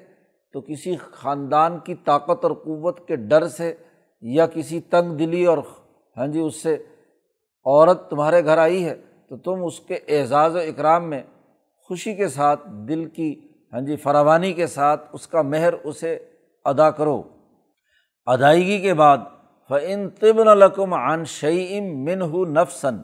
[0.55, 3.73] تو کسی خاندان کی طاقت اور قوت کے ڈر سے
[4.23, 5.59] یا کسی تنگ دلی اور
[6.17, 8.95] ہاں جی اس سے عورت تمہارے گھر آئی ہے۔
[9.29, 11.23] تو تم اس کے اعزاز و اکرام میں
[11.89, 13.41] خوشی کے ساتھ، دل کی
[13.73, 16.19] ہاں جی فراوانی کے ساتھ اس کا مہر اسے
[16.65, 17.23] ادا کرو۔
[18.27, 19.19] ادائیگی کے بعد
[19.69, 23.03] فعن طبن القم عن شعیم من ہُو نفسن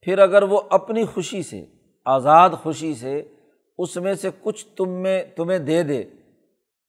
[0.00, 1.64] پھر اگر وہ اپنی خوشی سے،
[2.04, 3.22] آزاد خوشی سے
[3.78, 6.02] اس میں سے کچھ تم میں، تمہیں دے دے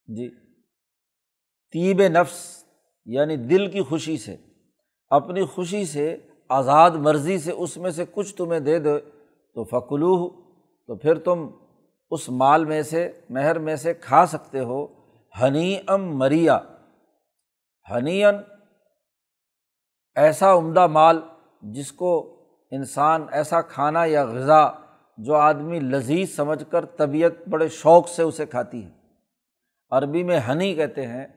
[0.07, 0.29] جی
[1.71, 2.63] طیب نفس
[3.05, 4.35] یعنی دل کی خوشی سے،
[5.09, 6.17] اپنی خوشی سے
[6.49, 8.99] آزاد مرضی سے اس میں سے کچھ تمہیں دے دے
[9.55, 10.29] تو فکلو
[10.87, 11.47] تو پھر تم
[12.11, 14.87] اس مال میں سے، مہر میں سے کھا سکتے ہو۔
[15.41, 16.59] ہنی ام مریا
[17.91, 18.35] ہنین
[20.15, 21.19] ایسا عمدہ مال
[21.61, 22.35] جس کو
[22.71, 24.67] انسان ایسا کھانا یا غذا
[25.17, 28.89] جو آدمی لذیذ سمجھ کر طبیعت بڑے شوق سے اسے کھاتی ہے۔
[29.91, 31.27] عربی میں ہنی کہتے ہیں،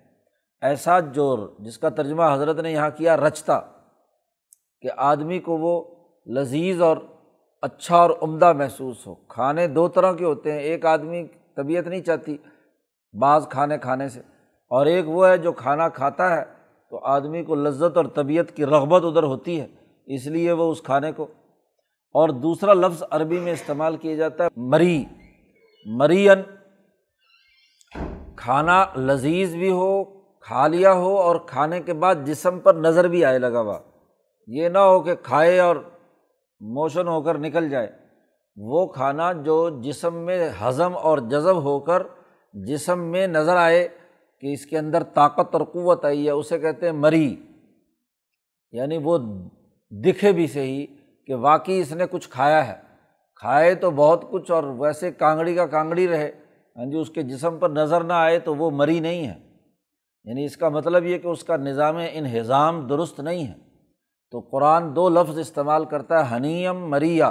[0.60, 3.60] ایسا جور جس کا ترجمہ حضرت نے یہاں کیا، رچتا۔
[4.82, 5.82] کہ آدمی کو وہ
[6.26, 6.96] لذیذ اور
[7.62, 12.00] اچھا اور عمدہ محسوس ہو۔ کھانے دو طرح کے ہوتے ہیں، ایک آدمی طبیعت نہیں
[12.00, 12.36] چاہتی
[13.14, 14.20] بعض کھانے کھانے سے،
[14.70, 16.42] اور ایک وہ ہے جو کھانا کھاتا ہے
[16.90, 19.66] تو آدمی کو لذت اور طبیعت کی رغبت ادھر ہوتی ہے،
[20.06, 21.26] اس لیے وہ اس کھانے کو۔
[22.14, 25.04] اور دوسرا لفظ عربی میں استعمال کیا جاتا ہے، مری۔
[25.86, 26.42] مرین
[28.36, 30.04] کھانا لذیذ بھی ہو،
[30.40, 33.78] کھا لیا ہو، اور کھانے کے بعد جسم پر نظر بھی آئے لگا ہوا۔
[34.46, 35.76] یہ نہ ہو کہ کھائے اور
[36.60, 37.88] موشن ہو کر نکل جائے۔
[38.56, 42.02] وہ کھانا جو جسم میں ہضم اور جذب ہو کر
[42.52, 43.88] جسم میں نظر آئے
[44.40, 47.36] کہ اس کے اندر طاقت اور قوت آئی ہے اسے کہتے ہیں مری۔
[48.72, 49.18] یعنی وہ
[49.90, 50.86] دکھے بھی صحیح
[51.26, 52.74] کہ واقعی اس نے کچھ کھایا ہے۔
[53.34, 56.32] کھائے تو بہت کچھ اور ویسے کانگڑی کا کانگڑی رہے۔
[56.76, 59.34] ہاں جی اس کے جسم پر نظر نہ آئے تو وہ مری نہیں ہے۔
[60.24, 63.71] یعنی اس کا مطلب یہ کہ اس کا نظام انہضام درست نہیں ہے۔
[64.32, 67.30] تو قرآن دو لفظ استعمال کرتا ہے، حنیم مریا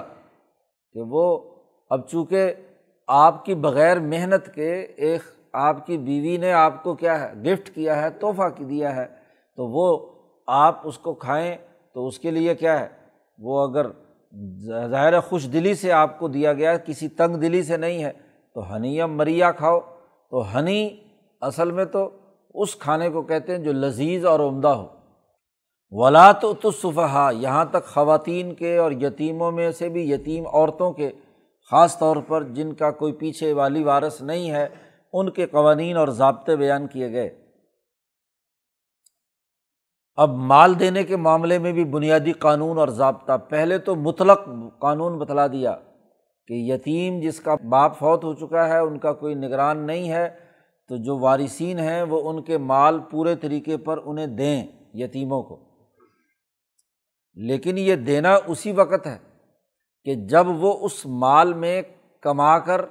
[0.93, 1.39] کہ وہ
[1.89, 2.53] اب چونکہ
[3.07, 5.21] آپ کی بغیر محنت کے ایک
[5.53, 9.05] آپ کی بیوی نے آپ کو کیا ہے، گفٹ کیا ہے، تحفہ دیا ہے،
[9.55, 10.09] تو وہ
[10.47, 11.57] آپ اس کو کھائیں
[11.93, 12.87] تو اس کے لیے کیا ہے؟
[13.39, 13.85] وہ اگر
[14.91, 18.11] ظاہر خوش دلی سے آپ کو دیا گیا کسی تنگ دلی سے نہیں ہے،
[18.53, 19.79] تو ہنیم مریا کھاؤ۔
[20.29, 20.97] تو ہنی
[21.41, 22.09] اصل میں تو
[22.53, 25.00] اس کھانے کو کہتے ہیں جو لذیذ اور عمدہ ہو۔
[25.91, 31.11] ولا تو تصفہ یہاں تک خواتین کے اور یتیموں میں سے بھی یتیم عورتوں کے،
[31.71, 34.67] خاص طور پر جن کا کوئی پیچھے والی وارث نہیں ہے،
[35.13, 37.29] ان کے قوانین اور ضابطے بیان کیے گئے۔
[40.15, 44.39] اب مال دینے کے معاملے میں بھی بنیادی قانون اور ضابطہ۔ پہلے تو مطلق
[44.79, 45.75] قانون بتلا دیا
[46.47, 50.29] کہ یتیم جس کا باپ فوت ہو چکا ہے، ان کا کوئی نگران نہیں ہے،
[50.87, 55.70] تو جو وارثین ہیں، وہ ان کے مال پورے طریقے پر انہیں دیں یتیموں کو۔
[57.33, 59.17] لیکن یہ دینا اسی وقت ہے
[60.03, 61.81] کہ جب وہ اس مال میں
[62.21, 62.81] کما کر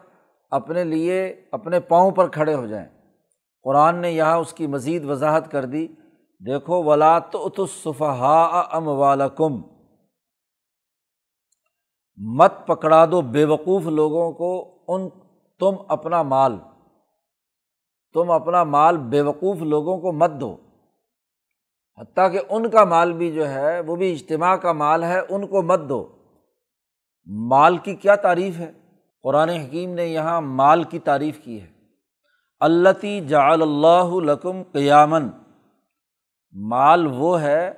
[0.50, 2.88] اپنے لیے اپنے پاؤں پر کھڑے ہو جائیں۔
[3.62, 5.88] قرآن نے یہاں اس کی مزید وضاحت کر دی۔
[6.46, 9.62] دیکھو، ولا تو صفحا ام والم
[12.16, 15.08] مت پکڑا دو بے وقوف لوگوں کو ان،
[15.58, 16.58] تم اپنا مال،
[18.14, 20.56] تم اپنا مال بے وقوف لوگوں کو مت دو۔
[22.00, 25.46] حتیٰ کہ ان کا مال بھی جو ہے، وہ بھی اجتماع کا مال ہے، ان
[25.46, 26.08] کو مت دو۔
[27.26, 28.72] مال کی کیا تعریف ہے؟
[29.22, 31.66] قرآن حکیم نے یہاں مال کی تعریف کی ہے۔
[32.60, 35.28] التی جعل اللہ لکم قیامن
[36.52, 37.72] مال وہ ہے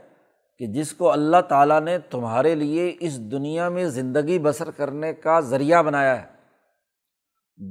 [0.59, 5.41] کہ جس کو اللہ تعالیٰ نے تمہارے لیے اس دنیا میں زندگی بسر کرنے کا
[5.41, 6.29] ذریعہ بنایا ہے۔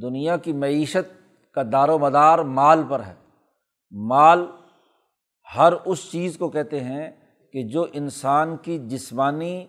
[0.02, 3.14] دنیا کی معیشت کا دار و مدار مال پر ہے۔
[3.92, 4.46] مال
[5.58, 7.12] ہر اس چیز کو کہتے ہیں
[7.54, 9.68] کہ جو انسان کی جسمانی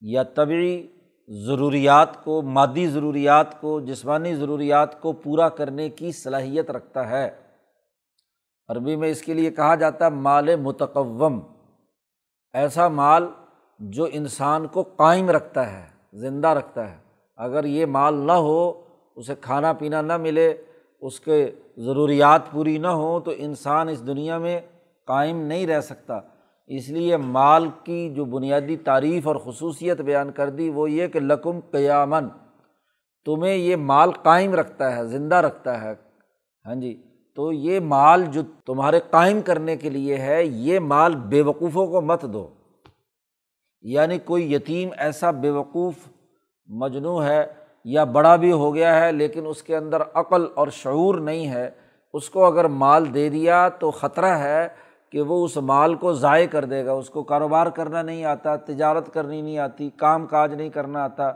[0.00, 0.86] یا طبعی
[1.28, 7.30] ضروریات کو، مادی ضروریات کو، جسمانی ضروریات کو پورا کرنے کی صلاحیت رکھتا ہے۔
[8.68, 11.40] عربی میں اس کے لیے کہا جاتا ہے مال متقوم۔
[12.52, 13.26] ایسا مال
[13.78, 16.96] جو انسان کو قائم رکھتا ہے، زندہ رکھتا ہے۔
[17.36, 18.72] اگر یہ مال نہ ہو،
[19.16, 20.54] اسے کھانا پینا نہ ملے،
[21.00, 24.60] اس کے ضروریات پوری نہ ہوں، تو انسان اس دنیا میں
[25.08, 26.20] قائم نہیں رہ سکتا۔
[26.66, 31.20] اس لیے مال کی جو بنیادی تعریف اور خصوصیت بیان کر دی، وہ یہ کہ
[31.20, 32.28] لقم قیامن
[33.24, 35.94] تمہیں یہ مال قائم رکھتا ہے، زندہ رکھتا ہے۔
[36.66, 37.02] ہاں جی
[37.36, 42.00] تو یہ مال جو تمہارے قائم کرنے کے لیے ہے، یہ مال بے وقوفوں کو
[42.00, 42.48] مت دو۔
[43.82, 45.94] یعنی کوئی یتیم ایسا بے وقوف
[46.66, 47.46] مجنوع ہے
[47.84, 51.70] یا بڑا بھی ہو گیا ہے، لیکن اس کے اندر عقل اور شعور نہیں ہے،
[52.12, 56.46] اس کو اگر مال دے دیا تو خطرہ ہے کہ وہ اس مال کو ضائع
[56.46, 60.54] کر دے گا، اس کو کاروبار کرنا نہیں آتا، تجارت کرنی نہیں آتی، کام کاج
[60.54, 61.30] نہیں کرنا آتا،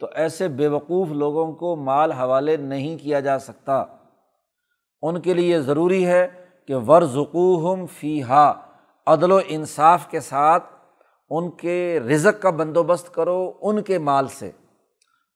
[0.00, 3.84] تو ایسے بے وقوف لوگوں کو مال حوالے نہیں کیا جا سکتا۔
[5.02, 6.26] ان کے لیے ضروری ہے
[6.68, 8.52] کہ ورژقوہم فی ہا
[9.06, 10.64] عدل و انصاف کے ساتھ
[11.30, 14.50] ان کے رزق کا بندوبست کرو ان کے مال سے،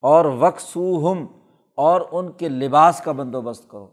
[0.03, 1.27] اور وقصوہم
[1.79, 3.87] اور ان کے لباس کا بندوبست کرو۔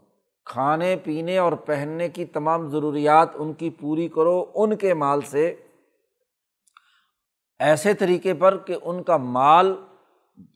[0.46, 5.56] کھانے، پینے اور پہننے کی تمام ضروریات ان کی پوری کرو، ان کے مال سے۔
[7.60, 9.76] ایسے طریقے پر کہ ان کا مال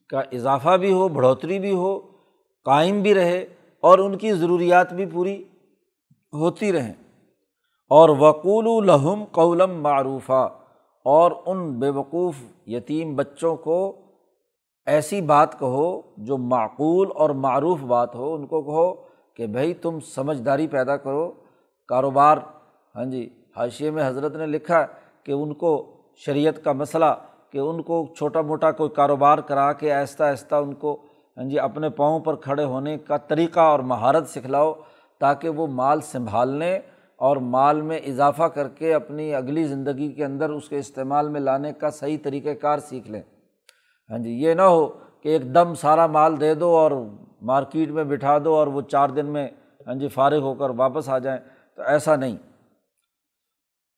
[0.09, 1.99] کا اضافہ بھی ہو، بڑھوتری بھی ہو،
[2.65, 3.45] قائم بھی رہے
[3.81, 5.43] اور ان کی ضروریات بھی پوری
[6.33, 6.93] ہوتی رہیں۔
[7.89, 10.49] اور وقول الحم قولم معروفہ
[11.05, 12.35] اور ان بے وقوف
[12.65, 13.95] یتیم بچوں کو
[14.85, 19.06] ایسی بات کہو جو معقول اور معروف بات ہو، ان کو کہو
[19.37, 21.31] کہ بھائی تم سمجھداری پیدا کرو،
[21.89, 22.37] کاروبار
[22.95, 23.27] ہاں جی
[23.57, 24.85] حاشیے میں حضرت نے لکھا
[25.23, 25.71] کہ ان کو
[26.25, 27.13] شریعت کا مسئلہ،
[27.51, 30.93] کہ ان کو چھوٹا موٹا کوئی کاروبار کرا کے آہستہ آہستہ ان کو
[31.37, 34.73] ہاں جی اپنے پاؤں پر کھڑے ہونے کا طریقہ اور مہارت سکھلاؤ
[35.21, 36.75] تاکہ وہ مال سنبھالنے
[37.21, 41.41] اور مال میں اضافہ کر کے اپنی اگلی زندگی کے اندر اس کے استعمال میں
[41.41, 43.21] لانے کا صحیح طریقۂ کار سیکھ لیں۔
[44.09, 44.87] ہاں جی یہ نہ ہو
[45.21, 46.91] کہ ایک دم سارا مال دے دو اور
[47.41, 49.49] مارکیٹ میں بٹھا دو اور وہ چار دن میں
[49.87, 51.39] ہاں جی فارغ ہو کر واپس آ جائیں،
[51.75, 52.37] تو ایسا نہیں۔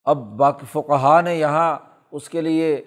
[0.03, 1.77] اب باقی فقہ نے یہاں
[2.11, 2.81] اس کے لیے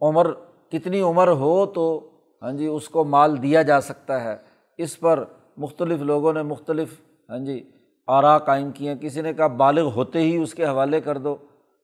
[0.00, 0.32] عمر،
[0.70, 2.10] کتنی عمر ہو تو
[2.42, 4.36] ہاں جی اس کو مال دیا جا سکتا ہے۔
[4.76, 5.24] اس پر
[5.56, 7.70] مختلف لوگوں نے مختلف ہاں جی
[8.06, 11.36] آرا قائم کیے۔ ہیں کسی نے کہا بالغ ہوتے ہی اس کے حوالے کر دو۔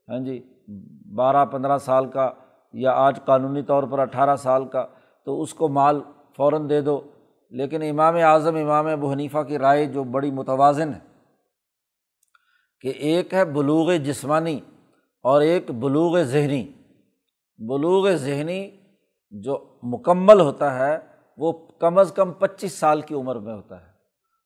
[0.08, 0.42] ہاں جی
[1.14, 2.30] بارہ، پندرہ سال کا
[2.72, 4.86] یا آج قانونی طور پر اٹھارہ سال کا
[5.24, 6.00] تو اس کو مال
[6.36, 7.00] فوراً دے دو۔
[7.52, 10.98] لیکن امام اعظم، امام ابو حنیفہ کی رائے جو بڑی متوازن ہے
[12.80, 14.60] کہ ایک ہے بلوغ جسمانی
[15.22, 16.72] اور ایک بلوغ ذہنی۔
[17.58, 18.70] بلوغ ذہنی
[19.30, 20.98] جو مکمل ہوتا ہے،
[21.36, 23.86] وہ کم از کم پچیس سال کی عمر میں ہوتا ہے۔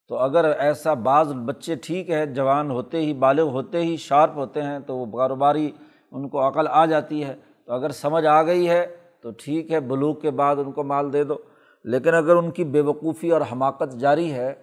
[0.08, 4.62] تو اگر ایسا بعض بچے ٹھیک ہے جوان ہوتے ہی، بالغ ہوتے ہی، شارپ ہوتے
[4.62, 5.70] ہیں، تو وہ کاروباری
[6.12, 7.34] ان کو عقل آ جاتی ہے۔
[7.66, 11.12] تو اگر سمجھ آ گئی ہے، تو ٹھیک ہے، بلوغ کے بعد ان کو مال
[11.12, 11.38] دے دو۔
[11.86, 14.54] لیکن اگر ان کی بے وقوفی اور حماقت جاری ہے،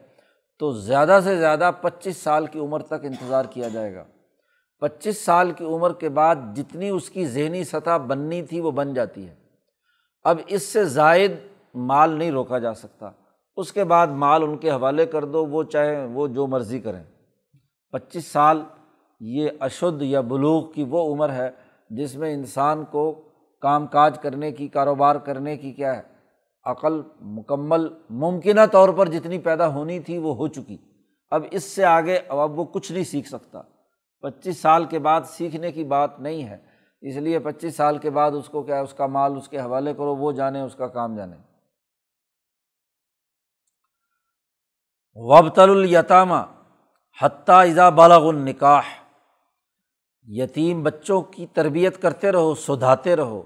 [0.60, 4.04] تو زیادہ سے زیادہ پچیس سال کی عمر تک انتظار کیا جائے گا۔
[4.80, 8.94] پچیس سال کی عمر کے بعد جتنی اس کی ذہنی سطح بننی تھی، وہ بن
[8.94, 9.36] جاتی ہے۔
[10.24, 11.32] اب اس سے زائد
[11.76, 13.10] مال نہیں روکا جا سکتا۔
[13.56, 17.04] اس کے بعد مال ان کے حوالے کر دو، وہ چاہے، وہ جو مرضی کریں۔
[17.92, 18.62] پچیس سال
[19.20, 21.52] یہ اشدھ یا بلوغ کی وہ عمر ہے
[21.90, 23.22] جس میں انسان کو
[23.62, 26.13] کام کاج کرنے کی، کاروبار کرنے کی کیا ہے؟
[26.66, 30.78] عقل مکمل ممکنہ طور پر جتنی پیدا ہونی تھی وہ ہو چکی۔
[31.30, 33.62] اب اس سے آگے اب وہ کچھ نہیں سیکھ سکتا۔
[34.22, 36.58] پچیس سال کے بعد سیکھنے کی بات نہیں ہے۔
[37.02, 39.60] اس لیے پچیس سال کے بعد اس کو کیا ہے اس کا مال اس کے
[39.60, 41.36] حوالے کرو، وہ جانے، اس کا کام جانے۔
[45.16, 46.36] وبتل الیتامہ
[47.22, 48.82] حتیٰ اذا بالغ النکاح۔
[50.28, 53.44] یتیم بچوں کی تربیت کرتے رہو، سدھاتے رہو،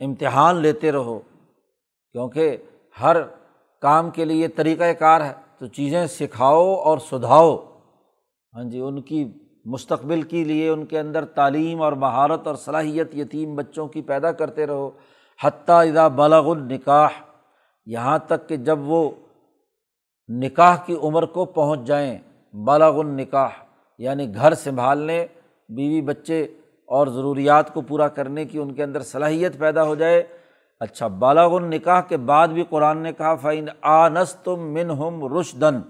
[0.00, 1.20] امتحان لیتے رہو۔
[2.18, 2.56] کیونکہ
[3.02, 3.16] ہر
[3.82, 7.56] کام کے لیے طریقۂ کار ہے، تو چیزیں سکھاؤ اور سدھاؤ۔
[8.54, 9.24] ہاں جی ان کی
[9.64, 14.32] مستقبل کے لیے ان کے اندر تعلیم اور مہارت اور صلاحیت یتیم بچوں کی پیدا
[14.32, 14.90] کرتے رہو۔
[15.44, 17.08] حتیٰ اذا بالغ النکاح،
[17.86, 19.10] یہاں تک کہ جب وہ
[20.28, 22.18] نکاح کی عمر کو پہنچ جائیں
[22.64, 23.48] بالاغ النکاح
[23.98, 25.26] یعنی گھر سنبھالنے
[25.68, 26.42] بیوی بچے
[26.88, 30.22] اور ضروریات کو پورا کرنے کی ان کے اندر صلاحیت پیدا ہو جائے
[30.80, 35.80] اچھا بالاغ النکاح کے بعد بھی قرآن نے کہا فعین آنس تم من ہم رشدن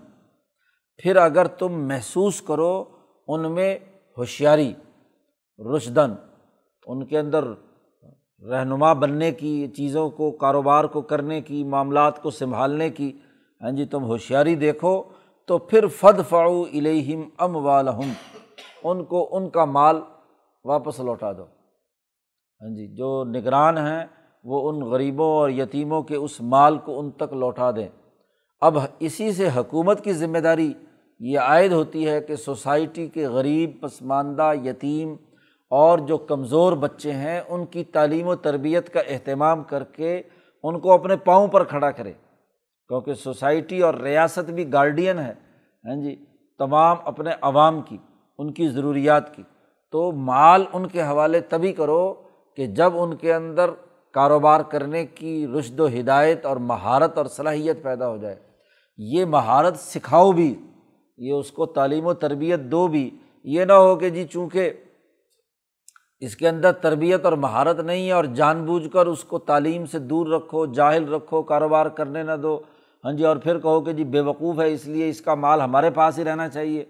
[1.03, 2.85] پھر اگر تم محسوس کرو
[3.29, 3.79] ان میں
[4.17, 4.73] ہوشیاری
[5.59, 6.15] رشدن
[6.87, 7.45] ان کے اندر
[8.43, 13.11] رہنما بننے کی، چیزوں کو، کاروبار کو کرنے کی، معاملات کو سنبھالنے کی
[13.61, 15.03] ہاں جی تم ہوشیاری دیکھو،
[15.49, 18.01] تو پھر فد فاؤ الہم ام والم
[18.85, 20.01] ان کو ان کا مال
[20.65, 24.05] واپس لوٹا دو۔ ہاں جی جو نگران ہیں
[24.49, 27.89] وہ ان غریبوں اور یتیموں کے اس مال کو ان تک لوٹا دیں۔
[28.61, 30.73] اب اسی سے حکومت کی ذمہ داری
[31.21, 35.15] یہ عائد ہوتی ہے کہ سوسائٹی کے غریب، پسماندہ یتیم
[35.71, 40.23] اور جو کمزور بچے ہیں، ان کی تعلیم و تربیت کا اہتمام کر کے
[40.63, 42.13] ان کو اپنے پاؤں پر کھڑا کرے۔
[42.89, 45.35] کیونکہ سوسائٹی اور ریاست بھی گارڈین ہے
[45.85, 46.17] ہاں جی
[46.59, 47.97] تمام اپنے عوام کی،
[48.39, 49.43] ان کی ضروریات کی۔
[49.93, 52.15] تو مال ان کے حوالے تبھی کرو
[52.57, 53.71] کہ جب ان کے اندر
[54.19, 58.37] کاروبار کرنے کی رشد و ہدایت اور مہارت اور صلاحیت پیدا ہو جائے۔
[58.99, 60.55] یہ مہارت سکھاؤ بھی،
[61.19, 63.11] یہ اس کو تعلیم و تربیت دو بھی۔
[63.45, 64.71] یہ نہ ہو کہ جی چونکہ
[66.21, 69.87] اس کے اندر تربیت اور مہارت نہیں ہے اور جان بوجھ کر اس کو تعلیم
[69.87, 72.61] سے دور رکھو، جاہل رکھو، کاروبار کرنے نہ دو۔
[73.05, 75.61] ہاں جی اور پھر کہو کہ جی بے وقوف ہے، اس لیے اس کا مال
[75.61, 76.85] ہمارے پاس ہی رہنا چاہیے۔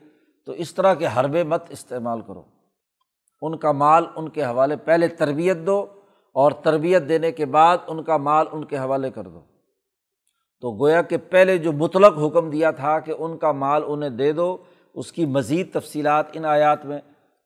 [0.46, 2.42] تو اس طرح کے حربے مت استعمال کرو۔
[3.42, 5.86] ان کا مال ان کے حوالے پہلے تربیت دو۔
[6.34, 9.40] اور تربیت دینے کے بعد ان کا مال ان کے حوالے کر دو۔
[10.60, 14.32] تو گویا کہ پہلے جو مطلق حکم دیا تھا کہ ان کا مال انہیں دے
[14.32, 14.56] دو،
[14.94, 16.98] اس کی مزید تفصیلات ان آیات میں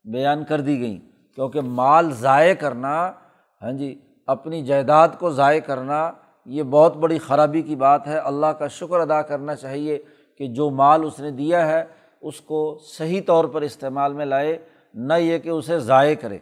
[0.04, 0.98] بیان کر دی گئیں۔
[1.34, 3.12] کیونکہ مال ضائع کرنا
[3.62, 6.10] ہاں جی اپنی جائیداد کو ضائع کرنا،
[6.46, 10.02] یہ بہت بڑی خرابی کی بات ہے۔ اللہ کا شکر ادا کرنا چاہیے
[10.38, 11.84] کہ جو مال اس نے دیا ہے،
[12.20, 14.58] اس کو صحیح طور پر استعمال میں لائے،
[14.94, 16.38] نہ یہ کہ اسے ضائع کرے۔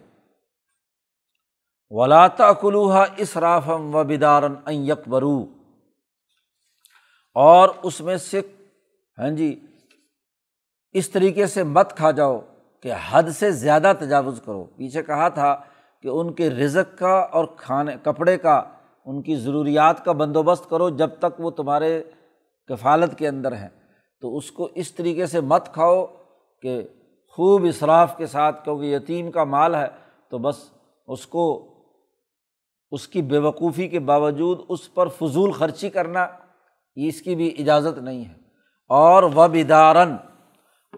[1.90, 5.46] ولاتا کلوحا اسرافم و بدارن یکبرو۔
[7.34, 8.40] اور اس میں سے
[9.18, 9.60] ہاں جی
[10.92, 12.40] اس طریقے سے مت کھا جاؤ
[12.82, 15.60] کہ حد سے زیادہ تجاوز کرو۔ پیچھے کہا تھا
[16.02, 18.62] کہ ان کے رزق کا اور کھانے، کپڑے کا،
[19.04, 22.02] ان کی ضروریات کا بندوبست کرو جب تک وہ تمہارے
[22.68, 23.68] کفالت کے اندر ہیں۔
[24.20, 26.06] تو اس کو اس طریقے سے مت کھاؤ
[26.62, 26.82] کہ
[27.28, 29.86] خوب اصراف کے ساتھ، کیونکہ یتیم کا مال ہے،
[30.28, 30.56] تو بس
[31.06, 31.66] اس کو
[32.90, 36.26] اس کی بے وقوفی کے باوجود اس پر فضول خرچی کرنا
[36.94, 38.34] اس کی بھی اجازت نہیں ہے۔
[38.88, 40.16] اور و بدارن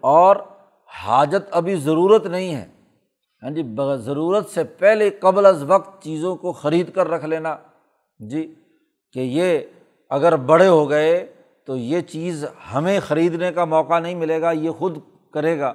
[0.01, 0.35] اور
[1.03, 2.65] حاجت ابھی ضرورت نہیں ہے۔
[3.43, 3.63] ہاں جی
[3.97, 7.57] ضرورت سے پہلے قبل از وقت چیزوں کو خرید کر رکھ لینا۔
[8.19, 8.55] جی
[9.13, 9.59] کہ یہ
[10.09, 11.33] اگر بڑے ہو گئے
[11.65, 14.97] تو یہ چیز ہمیں خریدنے کا موقع نہیں ملے گا، یہ خود
[15.33, 15.73] کرے گا۔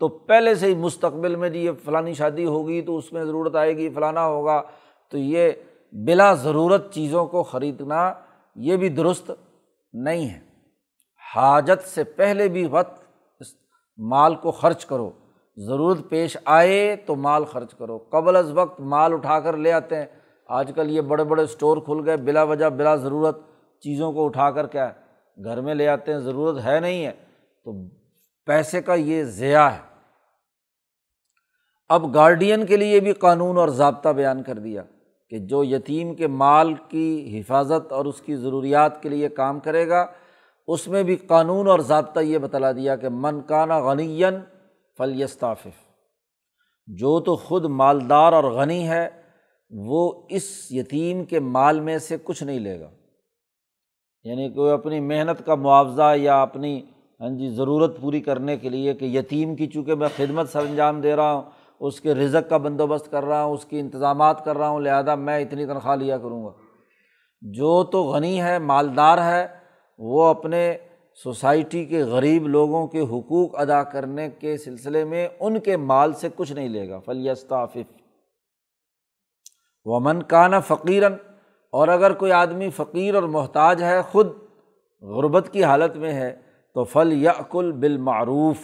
[0.00, 3.56] تو پہلے سے ہی مستقبل میں جی یہ فلانی شادی ہوگی تو اس میں ضرورت
[3.56, 4.62] آئے گی، فلانا ہوگا۔
[5.10, 5.52] تو یہ
[5.92, 8.14] بلا ضرورت چیزوں کو خریدنا
[8.54, 9.30] یہ بھی درست
[9.92, 10.40] نہیں ہے۔
[11.36, 13.02] حاجت سے پہلے بھی وقت
[13.40, 13.46] اس
[13.96, 15.10] مال کو خرچ کرو۔
[15.56, 19.96] ضرورت پیش آئے تو مال خرچ کرو۔ قبل از وقت مال اٹھا کر لے آتے
[19.96, 20.06] ہیں۔
[20.48, 23.38] آج کل یہ بڑے بڑے اسٹور کھل گئے۔ بلا وجہ، بلا ضرورت
[23.80, 24.92] چیزوں کو اٹھا کر کیا ہے؟
[25.44, 27.12] گھر میں لے آتے ہیں۔ ضرورت ہے نہیں ہے۔
[27.64, 27.88] تو
[28.46, 29.80] پیسے کا یہ ضیاع ہے۔
[31.88, 34.82] اب گارڈین کے لیے بھی قانون اور ضابطہ بیان کر دیا۔
[35.30, 39.88] کہ جو یتیم کے مال کی حفاظت اور اس کی ضروریات کے لیے کام کرے
[39.88, 40.06] گا،
[40.66, 44.22] اس میں بھی قانون اور ضابطہ یہ بتلا دیا کہ من کانا غنی
[44.98, 45.86] فلیستافف
[46.86, 49.08] جو تو خود مالدار اور غنی ہے،
[49.70, 52.90] وہ اس یتیم کے مال میں سے کچھ نہیں لے گا۔
[54.24, 56.82] یعنی کوئی اپنی محنت کا معاوضہ یا اپنی
[57.20, 61.00] ہاں جی ضرورت پوری کرنے کے لیے کہ یتیم کی، چونکہ میں خدمت سر انجام
[61.00, 61.42] دے رہا ہوں
[61.80, 65.14] اس کے رزق کا بندوبست کر رہا ہوں، اس کی انتظامات کر رہا ہوں، لہٰذا
[65.14, 66.50] میں اتنی تنخواہ لیا کروں گا۔
[67.40, 69.46] جو تو غنی ہے، مالدار ہے،
[69.98, 70.76] وہ اپنے
[71.14, 76.28] سوسائٹی کے غریب لوگوں کے حقوق ادا کرنے کے سلسلے میں ان کے مال سے
[76.36, 77.92] کچھ نہیں لے گا۔ فلیستافف
[79.84, 81.12] ومن کانا فقیراً
[81.72, 84.28] اور اگر کوئی آدمی فقیر اور محتاج ہے، خود
[85.02, 86.36] غربت کی حالت میں ہے،
[86.74, 88.56] تو فل یقل بالمعروف۔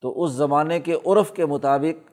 [0.00, 2.11] تو اس زمانے کے عرف کے مطابق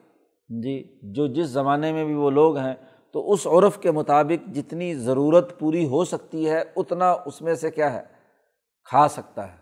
[0.50, 2.74] جی جو جس زمانے میں بھی وہ لوگ ہیں،
[3.12, 7.70] تو اس عرف کے مطابق جتنی ضرورت پوری ہو سکتی ہے، اتنا اس میں سے
[7.70, 8.02] کیا ہے،
[8.84, 9.56] کھا سکتا ہے۔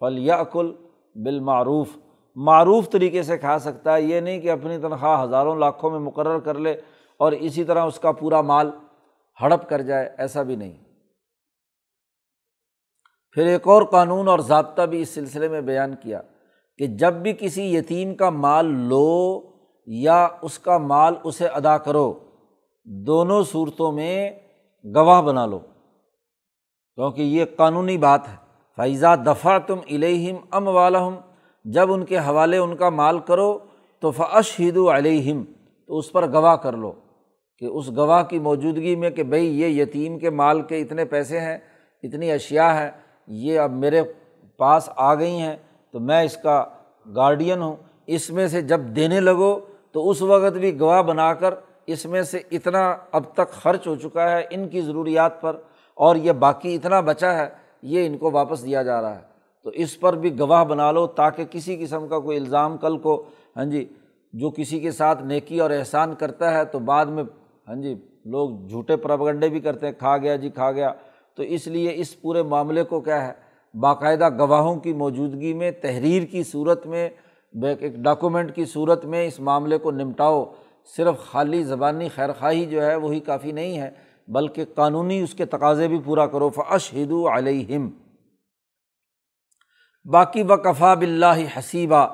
[0.00, 0.72] فل یقل
[1.14, 1.88] بالمعروف۔
[2.36, 6.38] معروف طریقے سے کھا سکتا ہے، یہ نہیں کہ اپنی تنخواہ ہزاروں لاکھوں میں مقرر
[6.38, 6.72] کر لے
[7.18, 8.70] اور اسی طرح اس کا پورا مال
[9.42, 10.84] ہڑپ کر جائے، ایسا بھی نہیں۔
[13.32, 16.20] پھر ایک اور قانون اور ضابطہ بھی اس سلسلے میں بیان کیا
[16.78, 19.49] کہ جب بھی کسی یتیم کا مال لو
[19.92, 22.14] یا اس کا مال اسے ادا کرو،
[22.84, 24.30] دونوں صورتوں میں
[24.94, 25.58] گواہ بنا لو۔
[26.94, 28.36] کیونکہ یہ قانونی بات ہے۔
[28.76, 31.14] فیضا دفاع تم الہم ام والم
[31.64, 33.58] جب ان کے حوالے ان کا مال کرو
[34.00, 35.44] تو فش ہد علیہم
[35.86, 36.92] تو اس پر گواہ کر لو
[37.58, 41.40] کہ اس گواہ کی موجودگی میں کہ بھائی یہ یتیم کے مال کے اتنے پیسے
[41.40, 41.58] ہیں،
[42.02, 42.90] اتنی اشیا ہے
[43.26, 44.02] یہ اب میرے
[44.56, 45.56] پاس آ گئی ہیں،
[45.90, 46.64] تو میں اس کا
[47.16, 47.76] گارڈین ہوں۔
[48.06, 49.60] اس میں سے جب دینے لگو
[49.94, 51.54] تو اس وقت بھی گواہ بنا کر
[51.86, 55.56] اس میں سے اتنا اب تک خرچ ہو چکا ہے ان کی ضروریات پر
[55.98, 57.48] اور یہ باقی اتنا بچا ہے،
[57.82, 59.28] یہ ان کو واپس دیا جا رہا ہے۔
[59.62, 63.16] تو اس پر بھی گواہ بنا لو تاکہ کسی قسم کا کوئی الزام کل کو
[63.56, 63.84] ہاں جی
[64.32, 67.24] جو کسی کے ساتھ نیکی اور احسان کرتا ہے تو بعد میں
[67.68, 70.92] ہاں جی لوگ جھوٹے پربگنڈے بھی کرتے ہیں، کھا گیا جی کھا گیا۔
[71.34, 73.32] تو اس لیے اس پورے معاملے کو کیا ہے،
[73.74, 77.08] باقاعدہ گواہوں کی موجودگی میں، تحریر کی صورت میں
[77.54, 80.44] ایک ڈاکومنٹ کی صورت میں اس معاملے کو نمٹاؤ،
[80.96, 83.90] صرف خالی زبانی خیر خواہی جو ہے وہی کافی نہیں ہے،
[84.28, 87.90] بلکہ قانونی اس کے تقاضے بھی پورا کرو۔ فش ہدو علیہم
[90.06, 92.06] باقی بکفا بلّہ حسیبہ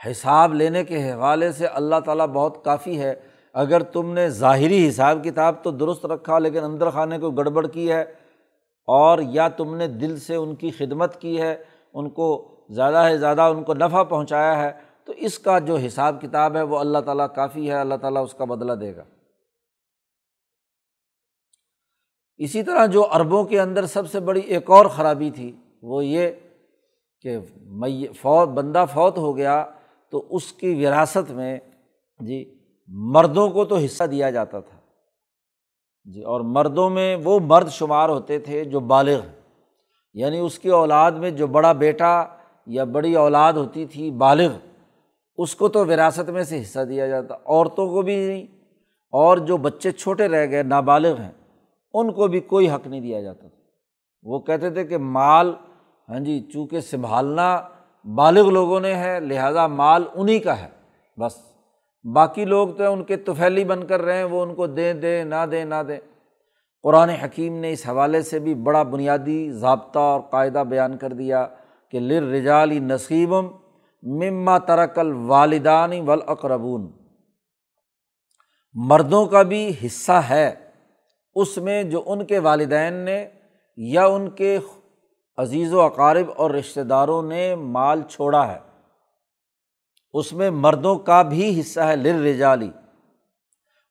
[0.00, 3.14] حساب لینے کے حوالے سے اللہ تعالیٰ بہت کافی ہے۔
[3.54, 7.90] اگر تم نے ظاہری حساب کتاب تو درست رکھا، لیکن اندر خانے کو گڑبڑ کی
[7.92, 8.00] ہے،
[8.88, 11.54] اور یا تم نے دل سے ان کی خدمت کی ہے،
[11.94, 14.72] ان کو زیادہ سے زیادہ ان کو نفع پہنچایا ہے،
[15.04, 18.34] تو اس کا جو حساب کتاب ہے وہ اللہ تعالیٰ کافی ہے، اللہ تعالیٰ اس
[18.34, 19.04] کا بدلہ دے گا۔
[22.36, 25.52] اسی طرح جو عربوں کے اندر سب سے بڑی ایک اور خرابی تھی،
[25.82, 26.30] وہ یہ
[27.20, 29.64] کہ می فوت، بندہ فوت ہو گیا
[30.10, 31.58] تو اس کی وراثت میں
[32.20, 32.44] جی
[32.88, 34.78] مردوں کو تو حصہ دیا جاتا تھا۔
[36.04, 39.20] جی اور مردوں میں وہ مرد شمار ہوتے تھے جو بالغ
[40.12, 42.24] یعنی اس کی اولاد میں جو بڑا بیٹا
[42.66, 44.52] یا بڑی اولاد ہوتی تھی بالغ،
[45.36, 48.46] اس کو تو وراثت میں سے حصہ دیا جاتا، عورتوں کو بھی نہیں،
[49.12, 51.32] اور جو بچے چھوٹے رہ گئے، نابالغ ہیں،
[51.94, 53.60] ان کو بھی کوئی حق نہیں دیا جاتا تھا۔
[54.22, 55.54] وہ کہتے تھے کہ مال
[56.08, 57.62] ہاں جی چونکہ سنبھالنا
[58.04, 60.68] بالغ لوگوں نے ہے، لہٰذا مال انہیں کا ہے،
[61.20, 61.52] بس۔
[62.14, 65.24] باقی لوگ تو ان کے توفیلی بن کر رہے ہیں، وہ ان کو دیں دیں،
[65.24, 65.98] نہ دیں نہ دیں۔
[66.82, 71.46] قرآن حکیم نے اس حوالے سے بھی بڑا بنیادی ضابطہ اور قاعدہ بیان کر دیا۔
[71.92, 73.46] کہ لر رجالی نصیبم
[74.02, 76.92] مما ترکل والدانی ولاقربون
[78.74, 80.54] مردوں کا بھی حصہ ہے
[81.34, 83.28] اس میں جو ان کے والدین نے
[83.76, 84.58] یا ان کے
[85.36, 88.58] عزیز و اقارب اور رشتہ داروں نے مال چھوڑا ہے۔
[90.12, 92.70] اس میں مردوں کا بھی حصہ ہے لر رجالی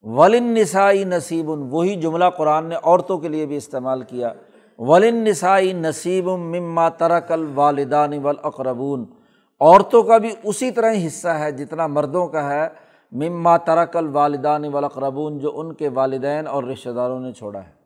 [0.02, 4.32] ولن نسائی نصیب وہی جملہ قرآن نے عورتوں کے لیے بھی استعمال کیا۔
[4.78, 9.04] ولن نسائی نصیب مما ترک الوالدان والاقربون
[9.60, 12.68] عورتوں کا بھی اسی طرح ہی حصہ ہے جتنا مردوں کا ہے۔
[13.12, 17.82] مما ترک الوالدان والاقربون جو ان کے والدین اور رشتہ داروں نے چھوڑا ہے۔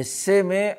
[0.00, 0.72] حصے میں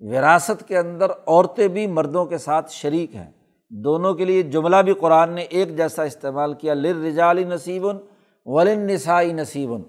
[0.00, 3.30] وراثت کے اندر عورتیں بھی مردوں کے ساتھ شریک ہیں۔
[3.70, 7.96] دونوں کے لیے جملہ بھی قرآن نے ایک جیسا استعمال کیا۔ لر رجالی نصیبن
[8.44, 9.82] ولن نسائی نصیبن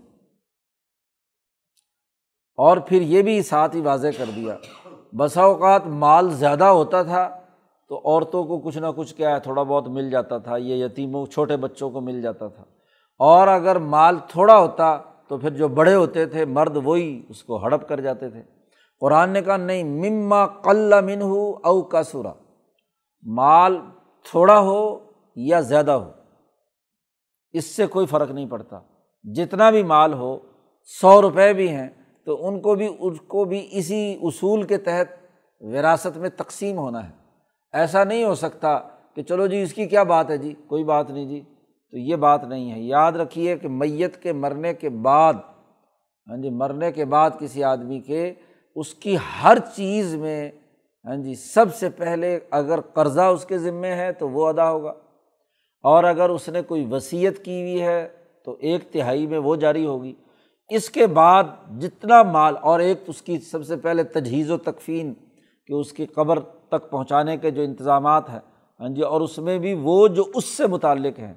[2.58, 4.56] اور پھر یہ بھی ساتھ ہی واضح کر دیا۔
[5.14, 7.40] بسا اوقات مال زیادہ ہوتا تھا
[7.90, 11.26] تو عورتوں کو کچھ نہ کچھ کیا ہے، تھوڑا بہت مل جاتا تھا، یہ یتیموں،
[11.26, 12.64] چھوٹے بچوں کو مل جاتا تھا۔
[13.20, 14.98] اور اگر مال تھوڑا ہوتا
[15.28, 18.44] تو پھر جو بڑے ہوتے تھے، مرد وہی اس کو ہڑپ کر جاتے تھے۔
[19.00, 22.02] قرآن نے کہا، نہیں، مما قل من ہو او کا
[23.24, 23.80] مال
[24.24, 25.00] تھوڑا ہو
[25.36, 26.12] یا زیادہ ہو،
[27.54, 28.80] اس سے کوئی فرق نہیں پڑتا۔
[29.24, 30.38] جتنا بھی مال ہو،
[31.02, 31.90] سو روپے بھی ہیں
[32.26, 35.26] تو ان کو بھی، اس کو بھی اسی اصول کے تحت
[35.60, 37.14] وراثت میں تقسیم ہونا ہے۔
[37.74, 38.80] ایسا نہیں ہو سکتا
[39.16, 41.42] کہ چلو جی اس کی کیا بات ہے جی؟ کوئی بات نہیں جی۔
[41.92, 45.34] تو یہ بات نہیں ہے۔ یاد رکھیے کہ میت کے مرنے کے بعد
[46.30, 48.34] ہاں جی مرنے کے بعد کسی آدمی کے
[48.76, 50.52] اس کی ہر چیز میں
[51.06, 54.94] ہاں جی سب سے پہلے اگر قرضہ اس کے ذمے ہے تو وہ ادا ہوگا۔
[55.84, 58.08] اور اگر اس نے کوئی وصیت کی ہوئی ہے
[58.46, 60.14] تو ایک تہائی میں وہ جاری ہوگی۔
[60.70, 61.44] اس کے بعد
[61.82, 65.14] جتنا مال، اور ایک اس کی سب سے پہلے تجہیز و تکفین
[65.70, 66.40] کہ اس کی قبر
[66.70, 68.40] تک پہنچانے کے جو انتظامات ہیں
[68.80, 71.34] ہاں جی اور اس میں بھی وہ جو اس سے متعلق ہیں،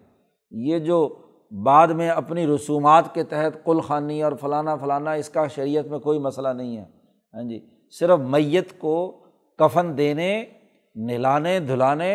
[0.52, 1.08] یہ جو
[1.52, 5.98] بعد میں اپنی رسومات کے تحت کل خانی اور فلانا فلانا، اس کا شریعت میں
[5.98, 6.84] کوئی مسئلہ نہیں ہے
[7.34, 7.60] ہاں جی
[7.94, 8.96] صرف میت کو
[9.58, 10.44] کفن دینے،
[10.96, 12.12] نہلانے، دھلانے،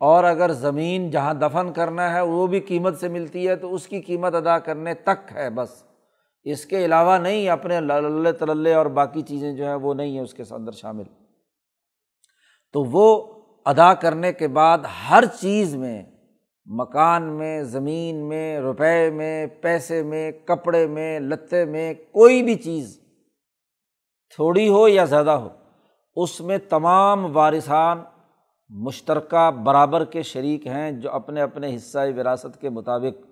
[0.00, 3.86] اور اگر زمین جہاں دفن کرنا ہے وہ بھی قیمت سے ملتی ہے تو اس
[3.88, 5.82] کی قیمت ادا کرنے تک ہے، بس۔
[6.50, 10.20] اس کے علاوہ نہیں، اپنے للے تللے اور باقی چیزیں جو ہیں وہ نہیں ہیں
[10.20, 11.02] اس کے اندر شامل۔
[12.72, 13.34] تو وہ
[13.64, 14.78] ادا کرنے کے بعد
[15.10, 16.02] ہر چیز میں،
[16.66, 23.00] مکان میں، زمین میں، روپے میں، پیسے میں، کپڑے میں، لتے میں، کوئی بھی چیز
[24.34, 25.48] تھوڑی ہو یا زیادہ ہو،
[26.16, 27.98] اس میں تمام وارثان
[28.68, 33.25] مشترکہ برابر کے شریک ہیں جو اپنے اپنے حصۂ وراثت کے مطابق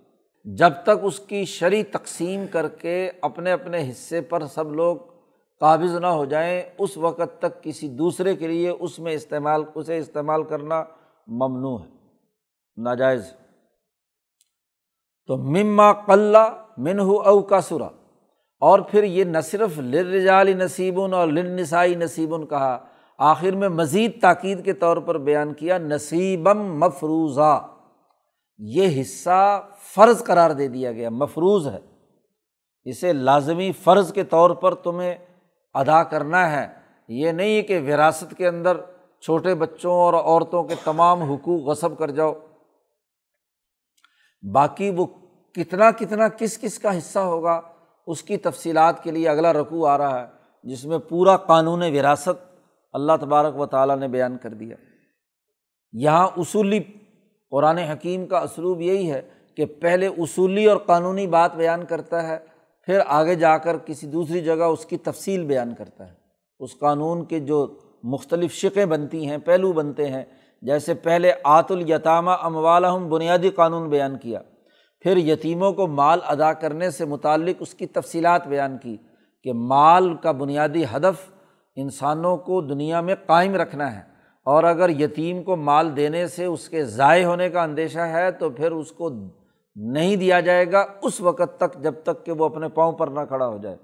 [0.47, 4.97] جب تک اس کی شرع تقسیم کر کے اپنے اپنے حصے پر سب لوگ
[5.61, 9.99] قابض نہ ہو جائیں، اس وقت تک کسی دوسرے کے لیے اس میں استعمال، اسے
[9.99, 10.83] استعمال کرنا
[11.29, 11.89] ممنوع ہے،
[12.79, 13.33] ناجائز
[15.29, 17.89] تو مما قلّہ منہ او کا سرا
[18.63, 22.77] اور پھر یہ نہ صرف لرجال نصیبن اور لنسائی نصیبن کہا،
[23.19, 27.67] آخر میں مزید تاکید کے طور پر بیان کیا نصیبم مفروضہ
[28.59, 31.79] یہ حصہ فرض قرار دے دیا گیا، مفروض ہے۔
[32.85, 35.15] اسے لازمی فرض کے طور پر تمہیں
[35.75, 36.67] ادا کرنا ہے۔
[37.09, 38.77] یہ نہیں کہ وراثت کے اندر
[39.21, 42.33] چھوٹے بچوں اور عورتوں کے تمام حقوق غصب کر جاؤ۔
[44.53, 45.07] باقی وہ
[45.55, 47.61] کتنا کتنا کس کس کا حصہ ہوگا،
[48.07, 50.27] اس کی تفصیلات کے لیے اگلا رقوع آ رہا ہے،
[50.65, 52.61] جس میں پورا قانون وراثت
[52.93, 54.77] اللہ تبارک و تعالیٰ نے بیان کر دیا۔
[55.93, 56.83] یہاں اصولی
[57.55, 59.23] قرآن حکیم کا اسلوب یہی ہے
[59.57, 62.39] کہ پہلے اصولی اور قانونی بات بیان کرتا ہے،
[62.87, 66.13] پھر آگے جا کر کسی دوسری جگہ اس کی تفصیل بیان کرتا ہے۔
[66.61, 70.25] اس قانون کے جو مختلف شقیں بنتی ہیں، پہلو بنتے ہیں۔
[70.63, 74.41] جیسے پہلے آت الیتامہ اموالحم بنیادی قانون بیان کیا،
[75.01, 78.97] پھر یتیموں کو مال ادا کرنے سے متعلق اس کی تفصیلات بیان کی
[79.45, 81.31] کہ مال کا بنیادی ہدف
[81.77, 84.14] انسانوں کو دنیا میں قائم رکھنا ہے۔
[84.45, 88.51] اور اگر یتیم کو مال دینے سے اس کے ضائع ہونے کا اندیشہ ہے تو
[88.51, 89.11] پھر اس کو
[89.77, 93.21] نہیں دیا جائے گا اس وقت تک جب تک کہ وہ اپنے پاؤں پر نہ
[93.29, 93.77] کھڑا ہو جائے۔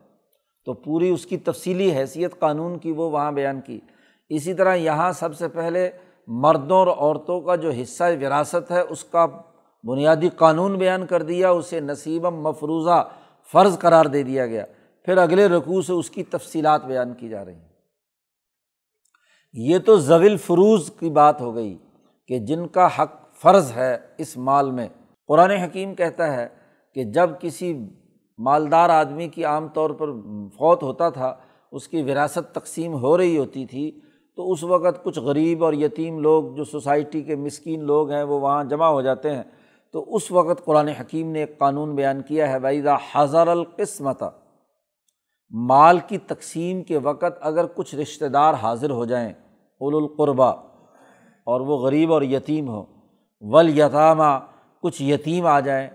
[0.64, 3.80] تو پوری اس کی تفصیلی حیثیت قانون کی وہ وہاں بیان کی۔
[4.28, 5.90] اسی طرح یہاں سب سے پہلے
[6.26, 9.26] مردوں اور عورتوں کا جو حصہ وراثت ہے، اس کا
[9.84, 13.08] بنیادی قانون بیان کر دیا، اسے نصیبم مفروضہ
[13.52, 14.64] فرض قرار دے دیا گیا۔
[15.04, 17.69] پھر اگلے رقوع سے اس کی تفصیلات بیان کی جا رہی ہیں۔
[19.52, 21.78] یہ تو زویل فروز کی بات ہو گئی
[22.28, 24.88] کہ جن کا حق فرض ہے اس مال میں۔
[25.28, 26.48] قرآن حکیم کہتا ہے
[26.94, 27.78] کہ جب کسی
[28.38, 30.06] مالدار آدمی کی عام طور پر
[30.56, 31.34] فوت ہوتا تھا،
[31.72, 34.00] اس کی وراثت تقسیم ہو رہی ہوتی تھی،
[34.36, 38.40] تو اس وقت کچھ غریب اور یتیم لوگ، جو سوسائٹی کے مسکین لوگ ہیں، وہ
[38.40, 39.42] وہاں جمع ہو جاتے ہیں۔
[39.92, 44.22] تو اس وقت قرآن حکیم نے ایک قانون بیان کیا ہے ویدا حضر القسمت
[45.52, 50.52] مال کی تقسیم کے وقت اگر کچھ رشتہ دار حاضر ہو جائیں اول القربہ
[51.46, 52.84] اور وہ غریب اور یتیم ہو
[53.42, 54.38] ول یتامہ
[54.82, 55.88] کچھ یتیم آ جائیں،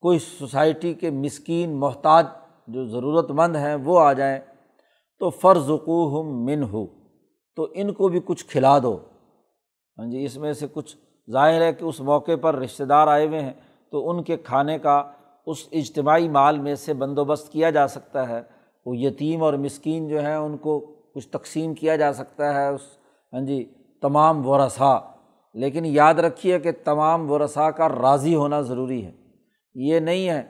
[0.00, 2.26] کوئی سوسائٹی کے مسکین، محتاج،
[2.68, 4.40] جو ضرورت مند ہیں، وہ آ جائیں،
[5.18, 6.86] تو فرض ہم من ہو
[7.56, 8.96] تو ان کو بھی کچھ کھلا دو۔
[9.98, 10.96] ہاں جی اس میں سے کچھ
[11.32, 13.52] ظاہر ہے کہ اس موقع پر رشتہ دار آئے ہوئے ہیں،
[13.90, 15.02] تو ان کے کھانے کا
[15.46, 18.42] اس اجتماعی مال میں سے بندوبست کیا جا سکتا ہے۔
[18.86, 20.78] وہ یتیم اور مسکین جو ہیں ان کو
[21.14, 22.80] کچھ تقسیم کیا جا سکتا ہے اس
[23.32, 23.64] ہاں جی
[24.02, 24.98] تمام ورثا
[25.54, 29.10] لیکن یاد رکھیے کہ تمام ورثا کا راضی ہونا ضروری ہے۔
[29.74, 30.42] یہ نہیں ہے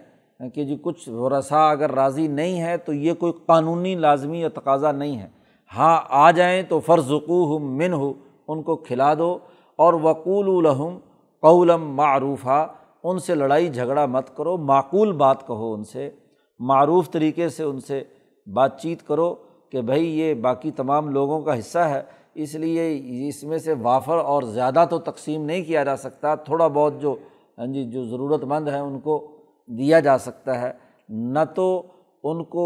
[0.55, 4.93] کہ جی کچھ ورثا اگر راضی نہیں ہے تو یہ کوئی قانونی لازمی یا تقاضا
[4.93, 5.29] نہیں ہے۔
[5.77, 8.13] ہاں آ جائیں تو فرض ہو من ہو
[8.49, 9.39] ان کو کھلا دو
[9.77, 10.99] اور وقول الحم
[11.43, 12.67] قولم معروفہ
[13.05, 16.11] ان سے لڑائی جھگڑا مت کرو، معقول بات کہو ان سے،
[16.59, 18.03] معروف طریقے سے ان سے۔
[18.47, 19.35] بات چیت کرو
[19.71, 22.03] کہ بھائی یہ باقی تمام لوگوں کا حصہ ہے،
[22.35, 26.67] اس لیے اس میں سے وافر اور زیادہ تو تقسیم نہیں کیا جا سکتا، تھوڑا
[26.67, 27.17] بہت جو
[27.59, 29.27] ہاں جی جو ضرورت مند ہیں ان کو
[29.69, 30.73] دیا جا سکتا ہے۔
[31.09, 31.83] نہ تو
[32.25, 32.65] ان کو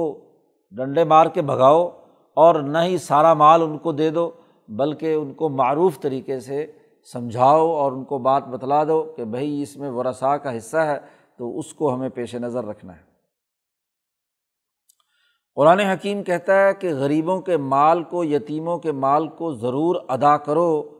[0.72, 1.88] ڈنڈے مار کے بھگاؤ
[2.36, 4.30] اور نہ ہی سارا مال ان کو دے دو،
[4.68, 6.66] بلکہ ان کو معروف طریقے سے
[7.12, 10.98] سمجھاؤ اور ان کو بات بتلا دو کہ بھائی اس میں ورثاء کا حصہ ہے
[11.36, 13.09] تو اس کو ہمیں پیش نظر رکھنا ہے۔
[15.60, 20.36] قرآن حکیم کہتا ہے کہ غریبوں کے مال کو، یتیموں کے مال کو ضرور ادا
[20.36, 20.98] کرو۔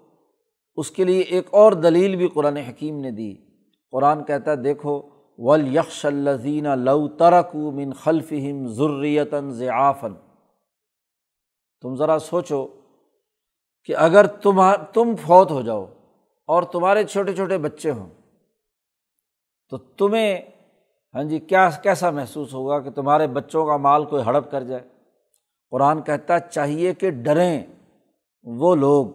[0.76, 3.34] اس کے لیے ایک اور دلیل بھی قرآن حکیم نے دی۔
[3.90, 5.02] قرآن کہتا ہے، دیکھو
[5.38, 10.14] ول یکش الزین لو ترک من خلفہم ضروریتاً ضعافن
[11.80, 12.66] تم ذرا سوچو
[13.84, 15.86] کہ اگر تم تم فوت ہو جاؤ
[16.46, 18.10] اور تمہارے چھوٹے چھوٹے بچے ہوں
[19.68, 20.38] تو تمہیں
[21.14, 24.82] ہاں جی کیا کیسا محسوس ہوگا کہ تمہارے بچوں کا مال کوئی ہڑپ کر جائے؟
[25.72, 27.62] قرآن کہتا چاہیے کہ ڈریں
[28.46, 29.06] وہ لوگ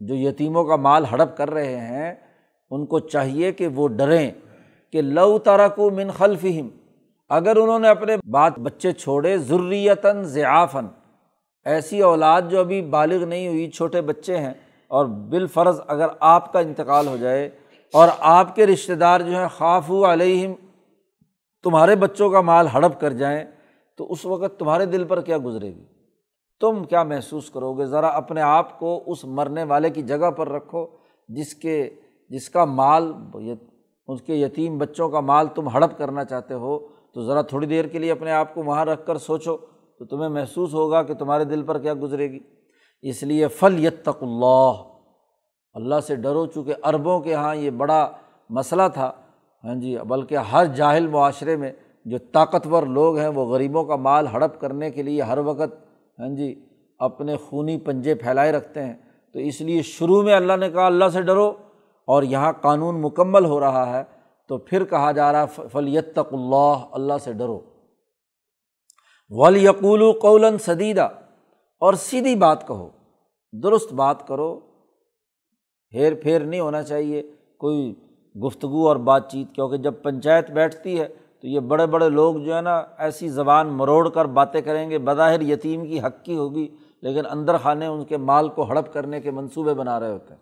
[0.00, 2.14] جو یتیموں کا مال ہڑپ کر رہے ہیں،
[2.70, 4.30] ان کو چاہیے کہ وہ ڈریں
[4.92, 6.68] کہ لو تارا من خلفہم،
[7.30, 10.86] اگر انہوں نے اپنے بات بچے چھوڑے ضروریتاً ضعافن
[11.66, 14.54] ایسی اولاد جو ابھی بالغ نہیں ہوئی، چھوٹے بچے ہیں،
[14.90, 17.48] اور بالفرض اگر آپ کا انتقال ہو جائے
[17.94, 20.54] اور آپ کے رشتہ دار جو ہیں خاف علیہم
[21.62, 23.44] تمہارے بچوں کا مال ہڑپ کر جائیں
[23.96, 25.84] تو اس وقت تمہارے دل پر کیا گزرے گی؟
[26.60, 30.48] تم کیا محسوس کرو گے؟ ذرا اپنے آپ کو اس مرنے والے کی جگہ پر
[30.48, 30.86] رکھو
[31.28, 31.90] جس کے،
[32.30, 33.12] جس کا مال،
[34.08, 37.84] اس کے یتیم بچوں کا مال تم ہڑپ کرنا چاہتے ہو تو ذرا تھوڑی دیر
[37.84, 39.56] کے لیے اپنے آپ کو وہاں رکھ کر سوچو
[39.98, 42.38] تو تمہیں محسوس ہوگا کہ تمہارے دل پر کیا گزرے گی۔
[43.02, 44.72] اس لیے فل یتق اللہ۔
[45.74, 48.10] اللہ سے ڈرو چونکہ عربوں کے یہاں یہ بڑا
[48.50, 49.12] مسئلہ تھا۔
[49.64, 51.72] ہاں جی بلکہ ہر جاہل معاشرے میں
[52.04, 56.28] جو طاقتور لوگ ہیں، وہ غریبوں کا مال ہڑپ کرنے کے لیے ہر وقت ہاں
[56.28, 56.64] جی
[56.98, 58.94] اپنے خونی پنجے پھیلائے رکھتے ہیں۔
[59.32, 61.52] تو اس لیے شروع میں اللہ نے کہا، اللہ سے ڈرو
[62.06, 64.04] اور یہاں قانون مکمل ہو رہا ہے۔
[64.48, 67.60] تو پھر کہا جا رہا ہے فلیتق اللہ اللہ سے ڈرو۔
[69.30, 71.08] ولیقول قول سدیدہ
[71.78, 72.88] اور سیدھی بات کہو،
[73.52, 74.60] درست بات کرو۔
[75.94, 77.22] ہیر پھیر نہیں ہونا چاہیے۔
[77.58, 77.94] کوئی
[78.34, 81.08] گفتگو اور بات چیت، کیونکہ جب پنچایت بیٹھتی ہے
[81.40, 84.98] تو یہ بڑے بڑے لوگ جو ہے نا ایسی زبان مروڑ کر باتیں کریں گے،
[84.98, 86.68] بظاہر یتیم کی حق کی ہوگی،
[87.02, 90.40] لیکن اندر خانے ان کے مال کو ہڑپ کرنے کے منصوبے بنا رہے ہوتے ہیں۔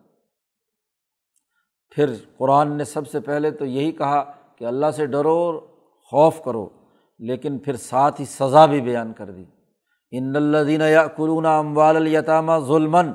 [1.91, 5.61] پھر قرآن نے سب سے پہلے تو یہی کہا کہ اللہ سے ڈرو
[6.13, 6.69] خوف کرو،
[7.19, 9.45] لیکن پھر ساتھ ہی سزا بھی بیان کر دی۔
[10.11, 13.13] ان الدین یا قرون اموال التامہ ظلمن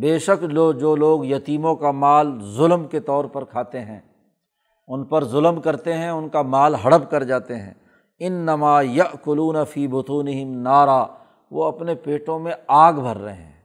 [0.00, 4.00] بے شک لو جو لوگ یتیموں کا مال ظلم کے طور پر کھاتے ہیں،
[4.88, 7.74] ان پر ظلم کرتے ہیں، ان کا مال ہڑپ کر جاتے ہیں۔
[8.18, 11.06] ان نما یا کلون فی بتون نارا،
[11.50, 13.62] وہ اپنے پیٹوں میں آگ بھر رہے ہیں۔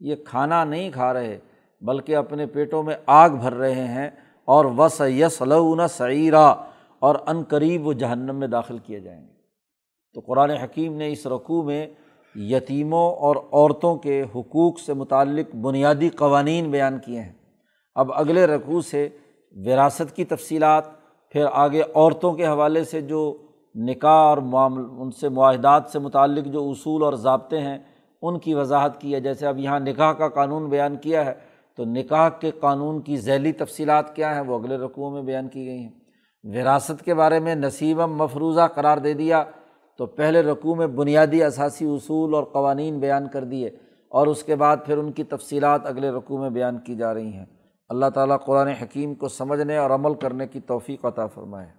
[0.00, 1.38] یہ کھانا نہیں کھا رہے،
[1.80, 4.10] بلکہ اپنے پیٹوں میں آگ بھر رہے ہیں۔
[4.44, 6.54] اور وس یس لون سعیرہ
[6.98, 9.32] اور عن قریب وہ جہنم میں داخل کیے جائیں گے۔
[10.14, 11.86] تو قرآن حکیم نے اس رقوع میں
[12.34, 17.32] یتیموں اور عورتوں کے حقوق سے متعلق بنیادی قوانین بیان کیے ہیں۔
[17.94, 19.08] اب اگلے رقوع سے
[19.56, 20.84] وراثت کی تفصیلات،
[21.30, 23.36] پھر آگے عورتوں کے حوالے سے جو
[23.74, 27.78] نکاح اور معامل، ان سے معاہدات سے متعلق جو اصول اور ضابطے ہیں،
[28.22, 31.34] ان کی وضاحت کی ہے۔ جیسے اب یہاں نکاح کا قانون بیان کیا ہے،
[31.76, 35.66] تو نکاح کے قانون کی ذیلی تفصیلات کیا ہیں، وہ اگلے رقوع میں بیان کی
[35.66, 35.90] گئی ہیں۔
[36.44, 39.44] وراثت کے بارے میں نصیبم مفروضہ قرار دے دیا
[39.98, 43.68] تو پہلے رقوع میں بنیادی اثاثی اصول اور قوانین بیان کر دیے
[44.08, 47.32] اور اس کے بعد پھر ان کی تفصیلات اگلے رقوع میں بیان کی جا رہی
[47.32, 47.46] ہیں۔
[47.88, 51.72] اللہ تعالیٰ قرآن حکیم کو سمجھنے اور عمل کرنے کی توفیق عطا فرمائے۔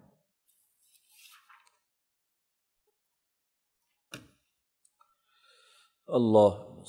[6.07, 6.83] اللہ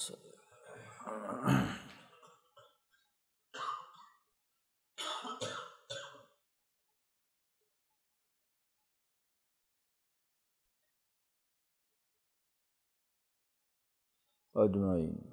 [14.57, 15.30] اجمعین۔